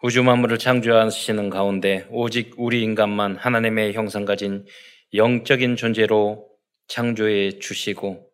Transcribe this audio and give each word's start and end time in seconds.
우주 0.00 0.22
만물을 0.22 0.58
창조하시는 0.58 1.50
가운데 1.50 2.06
오직 2.10 2.54
우리 2.56 2.84
인간만 2.84 3.34
하나님의 3.34 3.94
형상 3.94 4.24
가진 4.24 4.64
영적인 5.12 5.74
존재로 5.74 6.48
창조해 6.86 7.58
주시고 7.58 8.30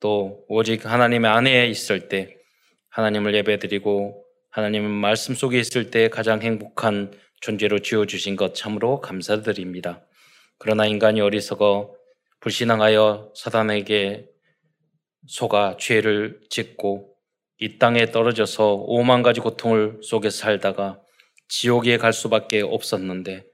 또 0.00 0.44
오직 0.48 0.84
하나님의 0.84 1.30
안에 1.30 1.68
있을 1.68 2.08
때 2.08 2.36
하나님을 2.88 3.36
예배드리고 3.36 4.24
하나님의 4.50 4.90
말씀 4.90 5.36
속에 5.36 5.60
있을 5.60 5.92
때 5.92 6.08
가장 6.08 6.42
행복한 6.42 7.12
존재로 7.40 7.78
지어 7.78 8.04
주신 8.06 8.34
것 8.34 8.56
참으로 8.56 9.00
감사드립니다. 9.00 10.04
그러나 10.58 10.86
인간이 10.86 11.20
어리석어 11.20 11.94
불신앙하여 12.40 13.32
사단에게 13.36 14.26
속아 15.28 15.76
죄를 15.78 16.40
짓고 16.50 17.15
이 17.58 17.78
땅에 17.78 18.10
떨어져서 18.10 18.74
오만 18.74 19.22
가지 19.22 19.40
고통을 19.40 20.00
속에 20.02 20.30
살다가 20.30 21.00
지옥에 21.48 21.96
갈 21.96 22.12
수밖에 22.12 22.60
없었는데 22.60 23.46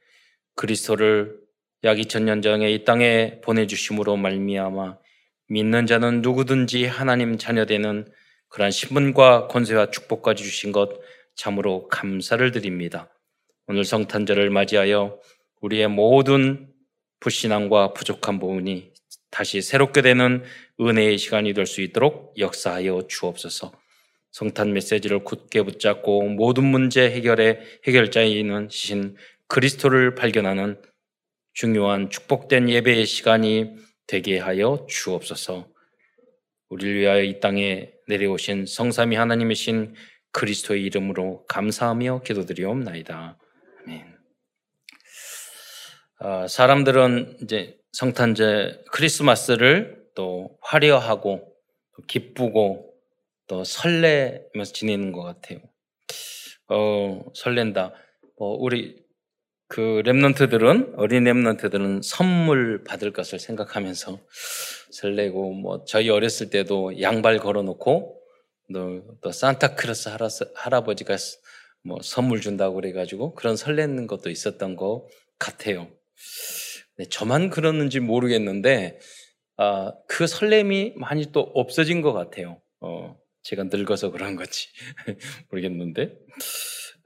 그리스도를 0.56 1.38
약 1.84 1.96
2000년 1.98 2.42
전에 2.42 2.72
이 2.72 2.84
땅에 2.84 3.40
보내주심으로 3.42 4.16
말미암아 4.16 4.98
믿는 5.48 5.86
자는 5.86 6.22
누구든지 6.22 6.86
하나님 6.86 7.38
자녀되는 7.38 8.10
그러한 8.48 8.70
신분과 8.70 9.48
권세와 9.48 9.90
축복까지 9.90 10.42
주신 10.42 10.72
것 10.72 11.00
참으로 11.34 11.88
감사를 11.88 12.50
드립니다. 12.52 13.08
오늘 13.66 13.84
성탄절을 13.84 14.50
맞이하여 14.50 15.18
우리의 15.60 15.88
모든 15.88 16.68
불신앙과 17.20 17.92
부족한 17.92 18.38
부분이 18.38 18.92
다시 19.30 19.62
새롭게 19.62 20.02
되는 20.02 20.42
은혜의 20.80 21.18
시간이 21.18 21.54
될 21.54 21.66
수 21.66 21.80
있도록 21.80 22.34
역사하여 22.38 23.06
주옵소서. 23.08 23.81
성탄 24.32 24.72
메시지를 24.72 25.24
굳게 25.24 25.62
붙잡고 25.62 26.22
모든 26.30 26.64
문제 26.64 27.10
해결의 27.10 27.60
해결자이는 27.86 28.68
신 28.70 29.16
그리스도를 29.46 30.14
발견하는 30.14 30.80
중요한 31.52 32.08
축복된 32.08 32.70
예배의 32.70 33.04
시간이 33.04 33.76
되게 34.06 34.38
하여 34.38 34.86
주옵소서. 34.88 35.68
우리를 36.70 37.00
위하여 37.00 37.22
이 37.22 37.40
땅에 37.40 37.92
내려오신 38.08 38.64
성삼위 38.64 39.16
하나님이신 39.16 39.94
그리스도의 40.32 40.82
이름으로 40.84 41.44
감사하며 41.46 42.22
기도드리옵나이다. 42.22 43.38
아멘. 43.84 44.16
어, 46.20 46.46
사람들은 46.48 47.36
이제 47.42 47.76
성탄절 47.92 48.86
크리스마스를 48.90 50.02
또 50.14 50.56
화려하고 50.62 51.54
또 51.94 52.02
기쁘고 52.06 52.91
또 53.46 53.64
설레면서 53.64 54.72
지내는 54.72 55.12
것 55.12 55.22
같아요. 55.22 55.58
어, 56.68 57.24
설렌다. 57.34 57.92
뭐 58.38 58.56
우리 58.58 59.02
그 59.68 60.02
랩런트들은 60.04 60.94
어린 60.98 61.24
랩런트들은 61.24 62.02
선물 62.02 62.84
받을 62.84 63.12
것을 63.12 63.38
생각하면서 63.38 64.18
설레고 64.90 65.54
뭐 65.54 65.84
저희 65.86 66.10
어렸을 66.10 66.50
때도 66.50 67.00
양발 67.00 67.38
걸어놓고 67.38 68.20
또, 68.72 69.02
또 69.22 69.32
산타크로스 69.32 70.10
할아버지가 70.54 71.16
뭐 71.84 71.98
선물 72.02 72.40
준다고 72.40 72.74
그래가지고 72.76 73.34
그런 73.34 73.56
설레는 73.56 74.06
것도 74.06 74.30
있었던 74.30 74.76
것 74.76 75.08
같아요. 75.38 75.88
네, 76.98 77.06
저만 77.06 77.50
그러는지 77.50 78.00
모르겠는데 78.00 78.98
아, 79.56 79.92
그 80.06 80.26
설렘이 80.26 80.94
많이 80.96 81.32
또 81.32 81.40
없어진 81.40 82.02
것 82.02 82.12
같아요. 82.12 82.60
어, 82.80 83.16
제가 83.42 83.64
늙어서 83.64 84.10
그런 84.10 84.36
건지 84.36 84.68
모르겠는데. 85.50 86.16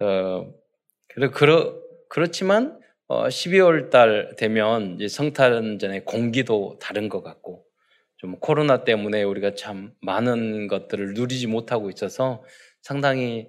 어, 0.00 0.52
그래, 1.08 1.30
그러, 1.30 1.80
그렇지만, 2.08 2.78
어, 3.08 3.28
12월 3.28 3.90
달 3.90 4.34
되면 4.36 4.96
이제 4.96 5.08
성탄전의 5.08 6.04
공기도 6.04 6.78
다른 6.80 7.08
것 7.08 7.22
같고, 7.22 7.64
좀 8.18 8.38
코로나 8.40 8.84
때문에 8.84 9.22
우리가 9.22 9.54
참 9.54 9.92
많은 10.00 10.68
것들을 10.68 11.14
누리지 11.14 11.46
못하고 11.46 11.90
있어서 11.90 12.42
상당히 12.82 13.48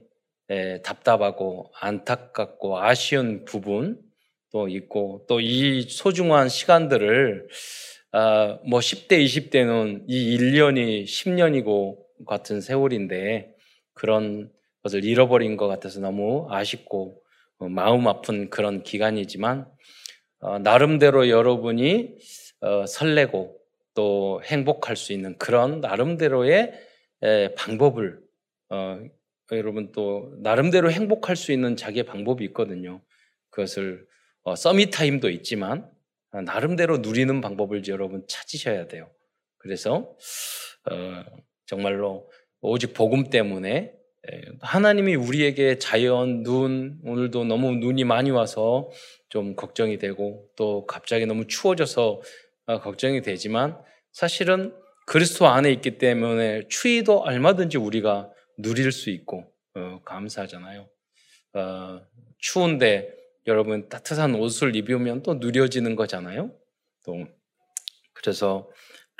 에, 0.49 0.81
답답하고 0.81 1.71
안타깝고 1.81 2.79
아쉬운 2.79 3.45
부분도 3.45 4.67
있고, 4.69 5.25
또 5.27 5.39
이 5.41 5.81
소중한 5.89 6.49
시간들을 6.49 7.47
아, 8.13 8.59
뭐 8.65 8.79
10대, 8.79 9.23
20대는 9.23 10.05
이 10.07 10.37
1년이 10.37 11.03
10년이고 11.05 11.97
같은 12.25 12.61
세월인데 12.61 13.53
그런 13.93 14.51
것을 14.83 15.03
잃어버린 15.03 15.57
것 15.57 15.67
같아서 15.67 15.99
너무 15.99 16.47
아쉽고 16.49 17.21
어, 17.59 17.69
마음 17.69 18.07
아픈 18.07 18.49
그런 18.49 18.83
기간이지만 18.83 19.67
어, 20.39 20.59
나름대로 20.59 21.29
여러분이 21.29 22.15
어, 22.61 22.85
설레고 22.85 23.57
또 23.93 24.41
행복할 24.45 24.95
수 24.95 25.13
있는 25.13 25.37
그런 25.37 25.81
나름대로의 25.81 26.73
에, 27.23 27.55
방법을 27.55 28.19
어, 28.69 28.99
여러분 29.51 29.91
또 29.91 30.33
나름대로 30.37 30.91
행복할 30.91 31.35
수 31.35 31.51
있는 31.51 31.75
자기의 31.75 32.03
방법이 32.03 32.43
있거든요. 32.45 33.01
그것을 33.49 34.05
어, 34.43 34.55
서밋 34.55 34.91
타임도 34.91 35.29
있지만 35.31 35.89
어, 36.31 36.41
나름대로 36.41 36.99
누리는 36.99 37.41
방법을 37.41 37.81
여러분 37.87 38.23
찾으셔야 38.27 38.87
돼요. 38.87 39.09
그래서 39.57 40.15
어, 40.89 41.23
정말로 41.67 42.29
오직 42.61 42.93
복음 42.93 43.29
때문에 43.29 43.93
하나님이 44.61 45.15
우리에게 45.15 45.77
자연, 45.77 46.43
눈, 46.43 46.99
오늘도 47.03 47.45
너무 47.45 47.71
눈이 47.71 48.03
많이 48.03 48.31
와서 48.31 48.89
좀 49.29 49.55
걱정이 49.55 49.97
되고 49.99 50.49
또 50.55 50.85
갑자기 50.85 51.25
너무 51.25 51.47
추워져서 51.47 52.21
어, 52.65 52.81
걱정이 52.81 53.21
되지만 53.21 53.77
사실은 54.11 54.73
그리스도 55.05 55.47
안에 55.47 55.71
있기 55.71 55.97
때문에 55.97 56.67
추위도 56.67 57.19
얼마든지 57.19 57.77
우리가 57.77 58.29
누릴 58.57 58.91
수 58.91 59.09
있고 59.09 59.45
어, 59.75 60.01
감사하잖아요. 60.03 60.89
어, 61.53 62.01
추운데 62.39 63.13
여러분 63.45 63.87
따뜻한 63.87 64.35
옷을 64.35 64.75
입으면 64.75 65.23
또 65.23 65.35
누려지는 65.35 65.95
거잖아요. 65.95 66.51
또 67.05 67.25
그래서 68.13 68.69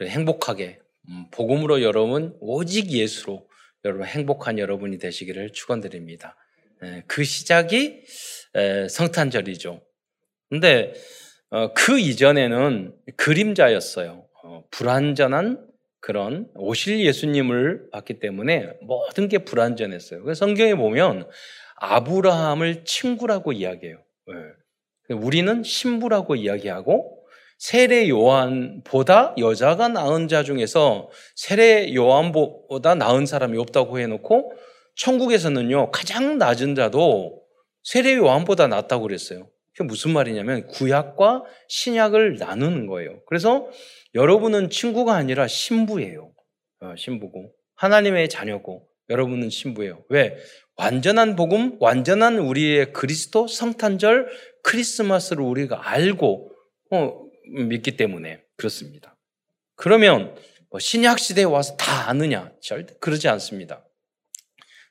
행복하게 0.01 0.79
음, 0.81 0.86
복음으로 1.31 1.81
여러분 1.81 2.35
오직 2.39 2.91
예수로 2.91 3.47
여러분 3.85 4.05
행복한 4.05 4.59
여러분이 4.59 4.97
되시기를 4.97 5.51
축원드립니다. 5.53 6.35
예, 6.83 7.03
그 7.07 7.23
시작이 7.23 8.03
성탄절이죠. 8.89 9.81
근데 10.49 10.93
어, 11.49 11.73
그 11.73 11.99
이전에는 11.99 12.93
그림자였어요. 13.15 14.27
어, 14.43 14.63
불완전한 14.71 15.65
그런 15.99 16.49
오실 16.55 17.05
예수님을 17.05 17.89
봤기 17.91 18.19
때문에 18.19 18.73
모든 18.81 19.27
게 19.29 19.39
불완전했어요. 19.39 20.23
그래서 20.23 20.45
성경에 20.45 20.75
보면 20.75 21.29
아브라함을 21.77 22.83
친구라고 22.85 23.53
이야기해요. 23.53 24.03
예. 24.29 25.13
우리는 25.13 25.63
신부라고 25.63 26.35
이야기하고 26.35 27.16
세례 27.57 28.07
요한보다 28.07 29.33
여자가 29.37 29.87
낳은 29.87 30.27
자 30.27 30.43
중에서 30.43 31.09
세례 31.35 31.93
요한보다 31.93 32.95
낳은 32.95 33.25
사람이 33.25 33.57
없다고 33.57 33.99
해놓고 33.99 34.53
천국에서는요 34.95 35.91
가장 35.91 36.37
낮은 36.37 36.75
자도 36.75 37.41
세례 37.83 38.15
요한보다 38.15 38.67
낫다고 38.67 39.03
그랬어요. 39.03 39.49
그게 39.73 39.87
무슨 39.87 40.11
말이냐면 40.11 40.67
구약과 40.67 41.43
신약을 41.67 42.37
나누는 42.37 42.87
거예요. 42.87 43.21
그래서 43.27 43.69
여러분은 44.15 44.69
친구가 44.69 45.13
아니라 45.13 45.47
신부예요. 45.47 46.31
어, 46.81 46.93
신부고 46.97 47.51
하나님의 47.75 48.29
자녀고 48.29 48.87
여러분은 49.09 49.49
신부예요. 49.49 50.03
왜? 50.09 50.35
완전한 50.75 51.35
복음, 51.35 51.77
완전한 51.79 52.39
우리의 52.39 52.93
그리스도 52.93 53.47
성탄절 53.47 54.27
크리스마스를 54.63 55.43
우리가 55.43 55.89
알고 55.89 56.51
어, 56.91 57.26
믿기 57.49 57.97
때문에 57.97 58.43
그렇습니다. 58.55 59.15
그러면 59.75 60.35
뭐 60.69 60.79
신약 60.79 61.19
시대에 61.19 61.43
와서 61.43 61.77
다 61.77 62.09
아느냐? 62.09 62.51
절대 62.61 62.95
그러지 62.99 63.27
않습니다. 63.29 63.85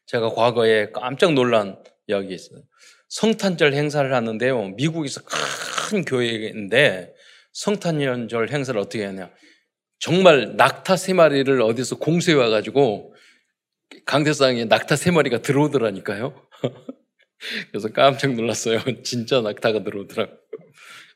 제가 0.06 0.30
과거에 0.30 0.90
깜짝 0.92 1.32
놀란 1.32 1.82
이야기 2.06 2.34
있어요. 2.34 2.62
성탄절 3.08 3.74
행사를 3.74 4.12
하는데요. 4.12 4.68
미국에서 4.70 5.20
큰 5.24 6.04
교회인데 6.04 7.14
성탄절 7.52 8.50
행사를 8.50 8.78
어떻게 8.80 9.04
하냐? 9.04 9.30
정말 9.98 10.56
낙타 10.56 10.96
세 10.96 11.12
마리를 11.12 11.60
어디서 11.62 11.98
공수해 11.98 12.36
와가지고 12.36 13.14
강대상에 14.04 14.64
낙타 14.66 14.96
세 14.96 15.10
마리가 15.10 15.42
들어오더라니까요. 15.42 16.48
그래서 17.70 17.88
깜짝 17.92 18.34
놀랐어요. 18.34 18.80
진짜 19.02 19.40
낙타가 19.40 19.82
들어오더라고요. 19.84 20.38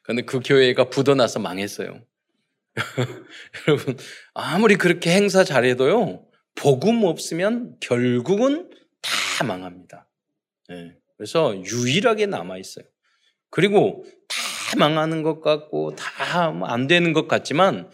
근데 0.02 0.23
그 0.23 0.41
교회가 0.44 0.91
부도나서 0.91 1.38
망했어요. 1.41 2.00
여러분, 3.69 3.97
아무리 4.35 4.76
그렇게 4.76 5.11
행사 5.11 5.44
잘해도요, 5.44 6.25
복음 6.55 7.05
없으면 7.05 7.76
결국은 7.81 8.70
다 9.02 9.44
망합니다. 9.44 10.08
네. 10.69 10.97
그래서 11.17 11.55
유일하게 11.56 12.26
남아 12.26 12.58
있어요. 12.58 12.85
그리고 13.50 14.05
다 14.29 14.76
망하는 14.79 15.23
것 15.23 15.41
같고 15.41 15.94
다 15.97 16.52
안 16.64 16.87
되는 16.87 17.12
것 17.12 17.29
같지만 17.29 17.91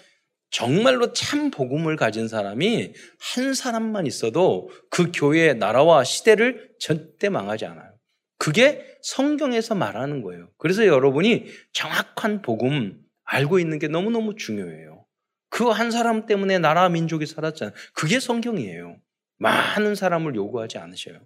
정말로 0.50 1.12
참 1.12 1.50
복음을 1.50 1.96
가진 1.96 2.28
사람이 2.28 2.92
한 3.18 3.54
사람만 3.54 4.06
있어도 4.06 4.70
그 4.90 5.10
교회의 5.12 5.56
나라와 5.56 6.04
시대를 6.04 6.70
절대 6.78 7.28
망하지 7.28 7.66
않아요. 7.66 7.90
그게 8.38 8.95
성경에서 9.06 9.74
말하는 9.76 10.22
거예요. 10.22 10.48
그래서 10.58 10.84
여러분이 10.84 11.46
정확한 11.72 12.42
복음 12.42 13.00
알고 13.24 13.58
있는 13.60 13.78
게 13.78 13.86
너무너무 13.88 14.34
중요해요. 14.34 15.04
그 15.48 15.70
한 15.70 15.90
사람 15.90 16.26
때문에 16.26 16.58
나라 16.58 16.88
민족이 16.88 17.24
살았잖아요. 17.24 17.72
그게 17.94 18.18
성경이에요. 18.18 18.96
많은 19.38 19.94
사람을 19.94 20.34
요구하지 20.34 20.78
않으셔요. 20.78 21.20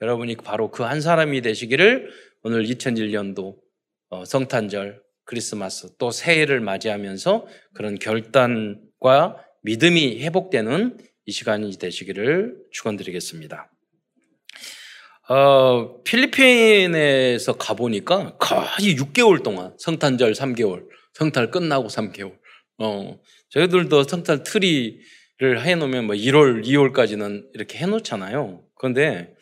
여러분이 0.00 0.36
바로 0.36 0.70
그 0.70 0.82
한 0.82 1.00
사람이 1.02 1.42
되시기를 1.42 2.10
오늘 2.42 2.64
2001년도 2.64 3.56
어, 4.08 4.24
성탄절, 4.24 5.02
크리스마스 5.24 5.94
또 5.98 6.10
새해를 6.10 6.60
맞이하면서 6.60 7.46
그런 7.74 7.98
결단과 7.98 9.44
믿음이 9.62 10.22
회복되는 10.22 10.98
이 11.26 11.32
시간이 11.32 11.70
되시기를 11.78 12.56
축원드리겠습니다. 12.72 13.69
어, 15.30 16.02
필리핀에서 16.02 17.52
가보니까 17.52 18.36
거의 18.38 18.96
6개월 18.96 19.44
동안 19.44 19.72
성탄절 19.78 20.32
3개월, 20.32 20.88
성탄 21.14 21.52
끝나고 21.52 21.86
3개월. 21.86 22.36
어, 22.78 23.20
저희들도 23.50 24.02
성탄 24.02 24.42
트리를 24.42 25.00
해놓으면 25.40 26.06
뭐 26.06 26.16
1월, 26.16 26.64
2월까지는 26.64 27.46
이렇게 27.54 27.78
해놓잖아요. 27.78 28.64
그런데 28.74 29.32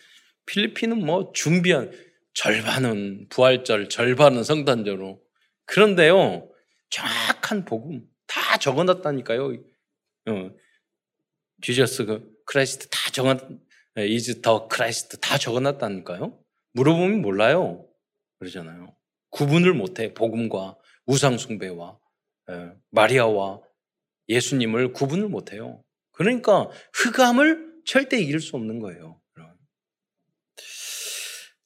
필리핀은 0.44 1.06
뭐 1.06 1.32
준비한 1.32 1.90
절반은 2.34 3.28
부활절, 3.30 3.88
절반은 3.88 4.44
성탄절로. 4.44 5.22
그런데요, 5.64 6.50
정확한 6.90 7.64
복음 7.64 8.02
다 8.26 8.58
적어놨다니까요. 8.58 9.54
어, 10.26 10.50
Jesus 11.62 12.04
그 12.04 12.30
Christ 12.44 12.88
다 12.90 13.10
적어 13.10 13.38
is 14.06 14.40
the 14.40 14.68
Christ 14.68 15.18
다 15.18 15.38
적어놨다니까요. 15.38 16.38
물어보면 16.72 17.22
몰라요. 17.22 17.86
그러잖아요. 18.38 18.94
구분을 19.30 19.74
못해 19.74 20.14
복음과 20.14 20.76
우상 21.06 21.38
숭배와 21.38 21.98
예, 22.50 22.70
마리아와 22.90 23.60
예수님을 24.28 24.92
구분을 24.92 25.28
못해요. 25.28 25.82
그러니까 26.12 26.68
흑암을 26.94 27.82
절대 27.84 28.18
이길 28.20 28.40
수 28.40 28.56
없는 28.56 28.80
거예요. 28.80 29.20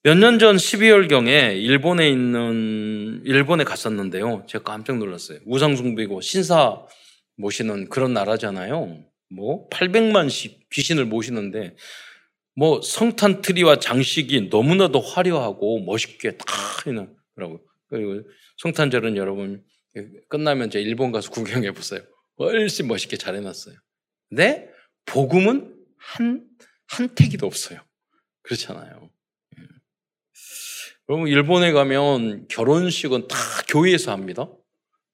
몇 0.04 0.16
년 0.18 0.38
전 0.40 0.56
12월경에 0.56 1.62
일본에 1.62 2.08
있는, 2.10 3.22
일본에 3.24 3.62
갔었는데요. 3.62 4.44
제가 4.48 4.64
깜짝 4.64 4.98
놀랐어요. 4.98 5.38
우상숭배고 5.46 6.20
신사 6.22 6.84
모시는 7.36 7.88
그런 7.88 8.12
나라잖아요. 8.12 8.98
뭐 9.30 9.68
800만씩 9.68 10.68
귀신을 10.72 11.04
모시는데 11.04 11.76
뭐 12.54 12.80
성탄 12.82 13.40
트리와 13.42 13.78
장식이 13.78 14.48
너무나도 14.50 15.00
화려하고 15.00 15.80
멋있게 15.84 16.36
다 16.36 16.46
해놓더라고요. 16.86 17.60
그리고 17.88 18.28
성탄절은 18.58 19.16
여러분 19.16 19.64
끝나면 20.28 20.70
제 20.70 20.80
일본 20.80 21.12
가서 21.12 21.30
구경해 21.30 21.72
보세요. 21.72 22.00
훨씬 22.38 22.88
멋있게 22.88 23.16
잘 23.16 23.34
해놨어요. 23.36 23.76
근데 24.28 24.70
복음은 25.06 25.74
한, 25.98 26.48
한 26.88 27.14
태기도 27.14 27.46
없어요. 27.46 27.80
그렇잖아요. 28.42 29.10
예. 29.58 29.62
여러분, 31.08 31.28
일본에 31.28 31.72
가면 31.72 32.48
결혼식은 32.48 33.28
다 33.28 33.36
교회에서 33.68 34.12
합니다. 34.12 34.48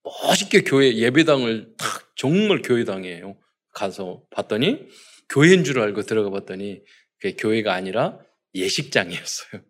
멋있게 0.04 0.62
교회 0.62 0.94
예배당을 0.94 1.74
딱 1.76 2.12
정말 2.16 2.62
교회당이에요. 2.62 3.36
가서 3.72 4.22
봤더니 4.30 4.88
교회인 5.28 5.64
줄 5.64 5.80
알고 5.80 6.02
들어가 6.02 6.30
봤더니 6.30 6.80
그게 7.20 7.34
교회가 7.36 7.74
아니라 7.74 8.18
예식장이었어요. 8.54 9.62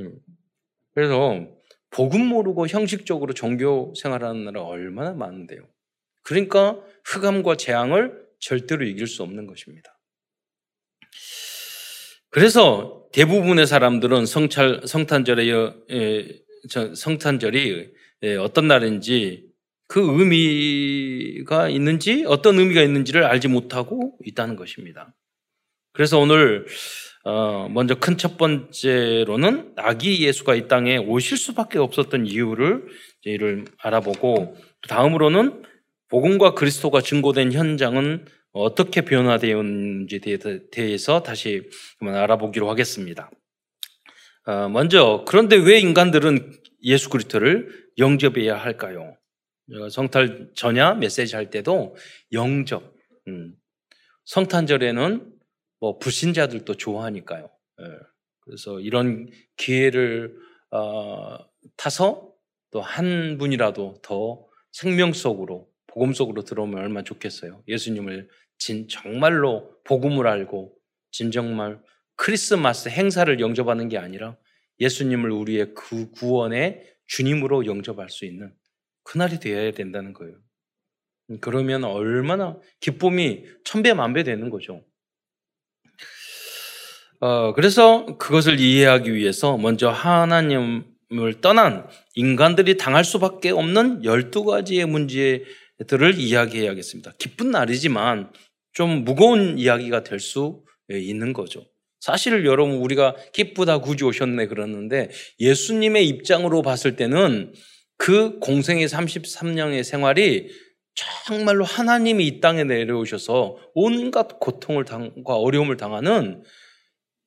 음. 0.00 0.18
그래서 0.94 1.48
복음 1.90 2.26
모르고 2.26 2.66
형식적으로 2.66 3.32
종교 3.34 3.92
생활하는 4.00 4.44
나라 4.44 4.62
얼마나 4.62 5.12
많은데요. 5.12 5.60
그러니까 6.22 6.78
흑암과 7.04 7.56
재앙을 7.56 8.26
절대로 8.38 8.84
이길 8.84 9.06
수 9.06 9.22
없는 9.22 9.46
것입니다. 9.46 9.98
그래서 12.30 13.08
대부분의 13.12 13.66
사람들은 13.66 14.26
성찰, 14.26 14.82
성탄절의 14.86 16.44
성탄절이 16.94 17.90
어떤 18.40 18.68
날인지 18.68 19.48
그 19.86 20.00
의미가 20.18 21.70
있는지 21.70 22.24
어떤 22.26 22.58
의미가 22.58 22.82
있는지를 22.82 23.24
알지 23.24 23.48
못하고 23.48 24.18
있다는 24.24 24.56
것입니다. 24.56 25.14
그래서 25.98 26.20
오늘 26.20 26.64
어, 27.24 27.68
먼저 27.68 27.96
큰 27.96 28.16
첫 28.16 28.38
번째로는 28.38 29.72
아기 29.74 30.24
예수가 30.24 30.54
이 30.54 30.68
땅에 30.68 30.96
오실 30.96 31.36
수밖에 31.36 31.80
없었던 31.80 32.24
이유를 32.24 32.86
이를 33.22 33.64
알아보고 33.78 34.56
다음으로는 34.88 35.64
복음과 36.08 36.54
그리스도가 36.54 37.00
증거된 37.00 37.50
현장은 37.50 38.26
어떻게 38.52 39.00
변화되었는지 39.00 40.20
대해서 40.70 41.24
다시 41.24 41.68
한번 41.98 42.14
알아보기로 42.14 42.70
하겠습니다. 42.70 43.28
어, 44.46 44.68
먼저 44.68 45.24
그런데 45.26 45.56
왜 45.56 45.80
인간들은 45.80 46.52
예수 46.84 47.10
그리스도를 47.10 47.88
영접해야 47.98 48.56
할까요? 48.56 49.16
성탄 49.90 50.50
전야 50.54 50.94
메시지 50.94 51.34
할 51.34 51.50
때도 51.50 51.96
영접. 52.30 52.94
음. 53.26 53.56
성탄절에는 54.26 55.37
뭐 55.80 55.98
불신자들도 55.98 56.74
좋아하니까요. 56.74 57.50
예. 57.80 57.84
그래서 58.40 58.80
이런 58.80 59.28
기회를 59.56 60.36
어, 60.70 61.38
타서 61.76 62.32
또 62.70 62.80
한 62.80 63.38
분이라도 63.38 64.00
더 64.02 64.46
생명 64.72 65.12
속으로 65.12 65.68
복음 65.86 66.12
속으로 66.12 66.42
들어오면 66.44 66.78
얼마나 66.78 67.02
좋겠어요. 67.02 67.62
예수님을 67.66 68.28
진 68.58 68.88
정말로 68.88 69.74
복음을 69.84 70.26
알고 70.26 70.76
진 71.10 71.30
정말 71.30 71.80
크리스마스 72.16 72.88
행사를 72.88 73.40
영접하는 73.40 73.88
게 73.88 73.96
아니라 73.96 74.36
예수님을 74.80 75.30
우리의 75.30 75.74
그 75.74 76.10
구원의 76.10 76.84
주님으로 77.06 77.66
영접할 77.66 78.10
수 78.10 78.26
있는 78.26 78.52
그날이 79.02 79.40
되어야 79.40 79.72
된다는 79.72 80.12
거예요. 80.12 80.36
그러면 81.40 81.84
얼마나 81.84 82.58
기쁨이 82.80 83.46
천배 83.64 83.94
만배 83.94 84.24
되는 84.24 84.50
거죠. 84.50 84.84
어, 87.20 87.52
그래서 87.54 88.06
그것을 88.18 88.60
이해하기 88.60 89.12
위해서 89.14 89.56
먼저 89.56 89.88
하나님을 89.90 91.40
떠난 91.40 91.86
인간들이 92.14 92.76
당할 92.76 93.04
수밖에 93.04 93.50
없는 93.50 94.02
12가지의 94.02 94.86
문제들을 94.86 96.18
이야기해야겠습니다. 96.18 97.12
기쁜 97.18 97.50
날이지만 97.50 98.30
좀 98.72 99.04
무거운 99.04 99.58
이야기가 99.58 100.04
될 100.04 100.20
수 100.20 100.62
있는 100.90 101.32
거죠. 101.32 101.66
사실 102.00 102.46
여러분 102.46 102.76
우리가 102.76 103.16
기쁘다 103.32 103.78
구주 103.78 104.06
오셨네 104.06 104.46
그러는데 104.46 105.10
예수님의 105.40 106.06
입장으로 106.08 106.62
봤을 106.62 106.96
때는 106.96 107.52
그 107.96 108.38
공생의 108.38 108.86
33년의 108.86 109.82
생활이 109.82 110.48
정말로 111.26 111.64
하나님이 111.64 112.26
이 112.26 112.40
땅에 112.40 112.64
내려오셔서 112.64 113.56
온갖 113.74 114.38
고통을 114.40 114.84
당과 114.84 115.34
어려움을 115.34 115.76
당하는 115.76 116.42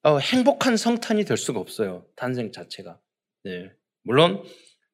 어, 0.04 0.18
행복한 0.18 0.78
성탄이 0.78 1.26
될 1.26 1.38
수가 1.38 1.60
없어요. 1.60 2.06
탄생 2.16 2.52
자체가. 2.52 3.00
네. 3.44 3.72
물론 4.04 4.44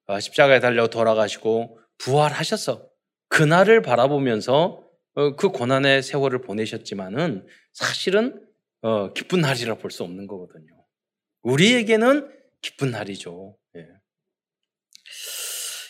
어, 0.08 0.20
십자가에 0.20 0.60
달려 0.60 0.88
돌아가시고 0.88 1.80
부활하셔서 1.98 2.88
그날을 3.30 3.82
바라보면서 3.82 4.84
어, 5.16 5.36
그 5.36 5.50
고난의 5.50 6.04
세월을 6.04 6.42
보내셨지만은 6.42 7.48
사실은 7.74 8.46
어, 8.82 9.14
기쁜 9.14 9.42
날이라 9.42 9.76
볼 9.76 9.92
수 9.92 10.04
없는 10.04 10.28
거거든요. 10.28 10.68
우리에게는 11.42 12.30
기쁜 12.62 12.92
날이죠. 12.92 13.58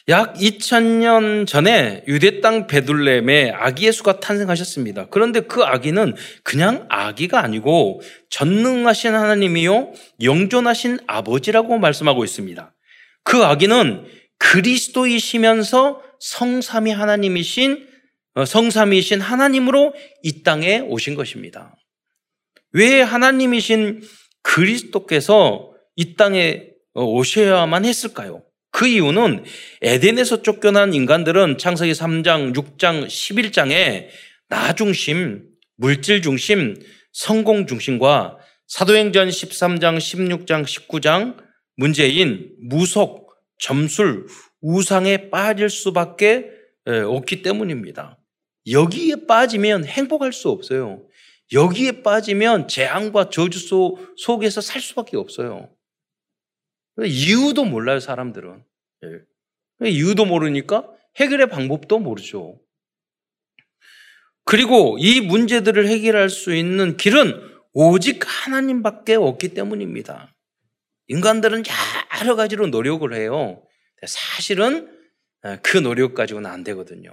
예. 0.10 0.14
약 0.14 0.36
2000년 0.36 1.46
전에 1.46 2.04
유대 2.08 2.40
땅 2.40 2.68
베들렘에 2.68 3.52
아기 3.52 3.88
예수가 3.88 4.20
탄생하셨습니다. 4.20 5.08
그런데 5.10 5.42
그 5.42 5.64
아기는 5.64 6.16
그냥 6.44 6.86
아기가 6.90 7.42
아니고 7.42 8.02
전능하신 8.30 9.14
하나님이요 9.14 9.94
영존하신 10.22 11.00
아버지라고 11.08 11.78
말씀하고 11.78 12.24
있습니다. 12.24 12.74
그 13.24 13.44
아기는 13.44 14.06
그리스도이시면서 14.40 16.02
성삼위 16.20 16.92
하나님이신 16.92 17.88
어, 18.36 18.46
성삼위이신 18.46 19.20
하나님으로 19.20 19.94
이 20.24 20.44
땅에 20.44 20.80
오신 20.80 21.16
것입니다. 21.16 21.76
왜 22.72 23.02
하나님이신 23.02 24.04
그리스도께서 24.44 25.72
이 25.96 26.16
땅에 26.16 26.68
오셔야만 26.94 27.84
했을까요? 27.86 28.47
그 28.72 28.88
이유는 28.88 29.44
에덴에서 29.82 30.42
쫓겨난 30.42 30.94
인간들은 30.94 31.58
창세기 31.58 31.94
3장, 31.94 32.56
6장, 32.56 33.08
11장에 33.08 34.08
나 34.50 34.76
중심, 34.76 35.46
물질 35.78 36.22
중심, 36.22 36.76
성공 37.12 37.66
중심과 37.66 38.38
사도행전 38.68 39.30
13장, 39.30 39.98
16장, 39.98 40.64
19장 40.64 41.38
문제인 41.76 42.52
무속, 42.62 43.34
점술, 43.60 44.28
우상에 44.62 45.30
빠질 45.30 45.70
수밖에 45.70 46.52
없기 46.86 47.42
때문입니다. 47.42 48.20
여기에 48.70 49.26
빠지면 49.28 49.86
행복할 49.86 50.34
수 50.34 50.50
없어요. 50.50 51.04
여기에 51.54 52.04
빠지면 52.04 52.68
재앙과 52.68 53.30
저주 53.30 53.60
속에서 54.18 54.62
살 54.62 54.82
수밖에 54.82 55.16
없어요. 55.16 55.70
이유도 57.06 57.66
몰라요, 57.66 58.00
사람들은. 58.00 58.64
예. 59.04 59.90
이유도 59.90 60.26
모르니까 60.26 60.90
해결의 61.18 61.50
방법도 61.50 62.00
모르죠. 62.00 62.60
그리고 64.46 64.98
이 65.00 65.22
문제들을 65.22 65.88
해결할 65.88 66.30
수 66.30 66.56
있는 66.56 66.98
길은 66.98 67.58
오직 67.74 68.22
하나님밖에 68.26 69.16
없기 69.16 69.50
때문입니다. 69.50 70.34
인간들은 71.08 71.64
여러 72.22 72.36
가지로 72.36 72.68
노력을 72.68 73.14
해요. 73.14 73.64
사실은 74.06 74.90
그 75.62 75.78
노력 75.78 76.16
가지고는 76.16 76.50
안 76.50 76.64
되거든요. 76.64 77.12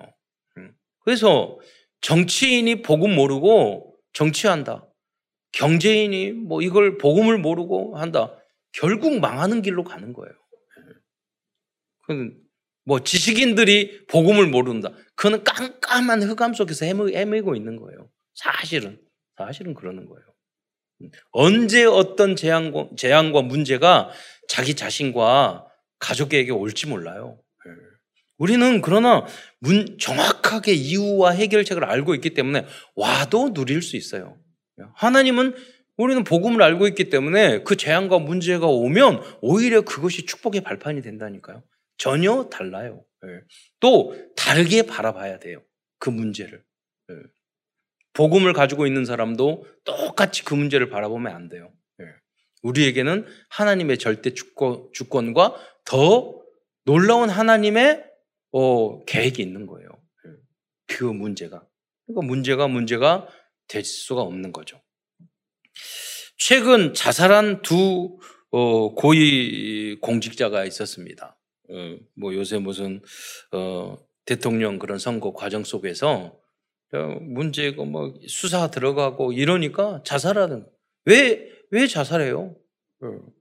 음. 0.56 0.72
그래서 1.00 1.58
정치인이 2.00 2.82
복음 2.82 3.14
모르고 3.14 3.94
정치한다. 4.12 4.86
경제인이 5.52 6.32
뭐 6.32 6.62
이걸 6.62 6.98
복음을 6.98 7.38
모르고 7.38 7.96
한다. 7.96 8.36
결국 8.75 9.19
망하는 9.21 9.62
길로 9.62 9.85
가는 9.85 10.12
거예요. 10.12 10.35
뭐 12.85 13.02
지식인들이 13.02 14.07
복음을 14.07 14.47
모른다. 14.47 14.93
그거는 15.14 15.43
깜깜한 15.45 16.23
흑암 16.23 16.54
속에서 16.54 16.85
헤매 16.85 17.40
고 17.40 17.54
있는 17.54 17.76
거예요. 17.76 18.11
사실은 18.35 19.00
사실은 19.37 19.75
그러는 19.75 20.07
거예요. 20.07 20.25
언제 21.31 21.85
어떤 21.85 22.37
재앙과, 22.37 22.90
재앙과 22.97 23.43
문제가 23.43 24.11
자기 24.49 24.75
자신과 24.75 25.66
가족에게 25.99 26.50
올지 26.50 26.87
몰라요. 26.87 27.40
우리는 28.37 28.81
그러나 28.83 29.25
문, 29.61 29.97
정확하게 29.99 30.73
이유와 30.73 31.31
해결책을 31.31 31.85
알고 31.85 32.14
있기 32.16 32.31
때문에 32.35 32.66
와도 32.97 33.54
누릴 33.54 33.81
수 33.81 33.97
있어요. 33.97 34.37
하나님은 34.97 35.54
우리는 35.96 36.24
복음을 36.24 36.62
알고 36.62 36.86
있기 36.88 37.10
때문에 37.10 37.62
그 37.62 37.76
재앙과 37.76 38.18
문제가 38.18 38.66
오면 38.66 39.22
오히려 39.42 39.82
그것이 39.82 40.26
축복의 40.26 40.62
발판이 40.62 41.02
된다니까요. 41.02 41.62
전혀 41.98 42.48
달라요. 42.50 43.04
예. 43.24 43.40
또 43.80 44.14
다르게 44.36 44.82
바라봐야 44.86 45.38
돼요. 45.38 45.62
그 45.98 46.10
문제를. 46.10 46.64
예. 47.10 47.14
복음을 48.12 48.52
가지고 48.52 48.86
있는 48.86 49.04
사람도 49.04 49.66
똑같이 49.84 50.44
그 50.44 50.54
문제를 50.54 50.88
바라보면 50.88 51.34
안 51.34 51.48
돼요. 51.48 51.72
예. 52.00 52.06
우리에게는 52.62 53.26
하나님의 53.50 53.98
절대 53.98 54.34
주권, 54.34 54.88
주권 54.92 55.32
과 55.32 55.54
더 55.84 56.42
놀라운 56.84 57.28
하나님의 57.28 58.04
어, 58.52 59.04
계획이 59.04 59.42
있는 59.42 59.66
거예요. 59.66 59.88
그 60.86 61.04
문제가. 61.04 61.66
그러니까 62.06 62.26
문제가 62.26 62.68
문제가 62.68 63.28
될 63.68 63.84
수가 63.84 64.22
없는 64.22 64.52
거죠. 64.52 64.80
최근 66.36 66.94
자살한 66.94 67.62
두 67.62 68.18
어, 68.50 68.94
고위 68.94 69.98
공직자가 70.00 70.64
있었습니다. 70.64 71.38
어, 71.70 71.96
뭐 72.16 72.34
요새 72.34 72.58
무슨 72.58 73.00
어, 73.52 73.96
대통령 74.24 74.78
그런 74.78 74.98
선거 74.98 75.32
과정 75.32 75.64
속에서 75.64 76.38
문제고 77.22 77.84
뭐 77.84 78.14
수사 78.28 78.70
들어가고 78.70 79.32
이러니까 79.32 80.02
자살하는 80.04 80.66
왜 81.06 81.54
왜 81.74 81.88
자살해요? 81.88 82.56
어, 83.00 83.32